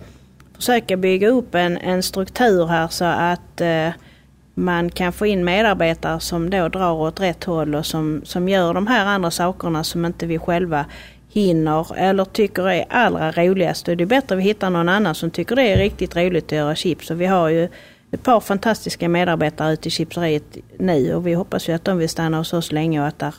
försöka 0.56 0.96
bygga 0.96 1.28
upp 1.28 1.54
en, 1.54 1.78
en 1.78 2.02
struktur 2.02 2.66
här 2.66 2.88
så 2.88 3.04
att 3.04 3.60
eh, 3.60 3.88
man 4.54 4.90
kan 4.90 5.12
få 5.12 5.26
in 5.26 5.44
medarbetare 5.44 6.20
som 6.20 6.50
då 6.50 6.68
drar 6.68 6.92
åt 6.92 7.20
rätt 7.20 7.44
håll 7.44 7.74
och 7.74 7.86
som, 7.86 8.20
som 8.24 8.48
gör 8.48 8.74
de 8.74 8.86
här 8.86 9.06
andra 9.06 9.30
sakerna 9.30 9.84
som 9.84 10.04
inte 10.04 10.26
vi 10.26 10.38
själva 10.38 10.86
hinner 11.28 11.96
eller 11.96 12.24
tycker 12.24 12.68
är 12.68 12.84
allra 12.90 13.32
roligast. 13.32 13.88
Och 13.88 13.96
det 13.96 14.04
är 14.04 14.06
bättre 14.06 14.34
att 14.34 14.38
vi 14.38 14.44
hittar 14.44 14.70
någon 14.70 14.88
annan 14.88 15.14
som 15.14 15.30
tycker 15.30 15.56
det 15.56 15.62
är 15.62 15.76
riktigt 15.76 16.16
roligt 16.16 16.44
att 16.44 16.52
göra 16.52 16.74
chips. 16.74 17.10
Och 17.10 17.20
vi 17.20 17.26
har 17.26 17.48
ju 17.48 17.68
ett 18.10 18.22
par 18.22 18.40
fantastiska 18.40 19.08
medarbetare 19.08 19.72
ute 19.72 19.88
i 19.88 19.90
chipseriet 19.90 20.56
nu 20.78 21.14
och 21.14 21.26
vi 21.26 21.34
hoppas 21.34 21.68
ju 21.68 21.72
att 21.72 21.84
de 21.84 21.98
vill 21.98 22.08
stanna 22.08 22.38
hos 22.38 22.52
oss 22.52 22.72
länge 22.72 23.00
och 23.00 23.06
att 23.06 23.18
där 23.18 23.34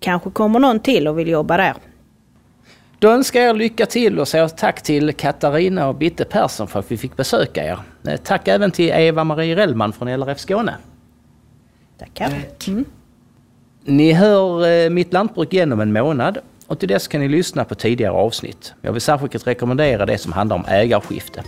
kanske 0.00 0.30
kommer 0.30 0.58
någon 0.58 0.80
till 0.80 1.08
och 1.08 1.18
vill 1.18 1.28
jobba 1.28 1.56
där. 1.56 1.74
Då 2.98 3.10
önskar 3.10 3.40
jag 3.40 3.56
lycka 3.56 3.86
till 3.86 4.18
och 4.18 4.28
säger 4.28 4.48
tack 4.48 4.82
till 4.82 5.12
Katarina 5.12 5.88
och 5.88 5.94
Bitte 5.94 6.24
Persson 6.24 6.68
för 6.68 6.78
att 6.78 6.92
vi 6.92 6.96
fick 6.96 7.16
besöka 7.16 7.64
er. 7.64 7.78
Eh, 8.08 8.16
tack 8.16 8.48
även 8.48 8.70
till 8.70 8.90
Eva-Marie 8.90 9.56
Rellman 9.56 9.92
från 9.92 10.08
LRF 10.08 10.38
Skåne. 10.38 10.74
Tackar. 11.98 12.32
Mm. 12.68 12.84
Ni 13.84 14.12
hör 14.12 14.68
eh, 14.68 14.90
Mitt 14.90 15.12
lantbruk 15.12 15.52
genom 15.52 15.80
en 15.80 15.92
månad 15.92 16.38
och 16.66 16.78
till 16.78 16.88
dess 16.88 17.08
kan 17.08 17.20
ni 17.20 17.28
lyssna 17.28 17.64
på 17.64 17.74
tidigare 17.74 18.12
avsnitt. 18.12 18.74
Jag 18.82 18.92
vill 18.92 19.00
särskilt 19.00 19.46
rekommendera 19.46 20.06
det 20.06 20.18
som 20.18 20.32
handlar 20.32 20.56
om 20.56 20.64
ägarskifte. 20.68 21.42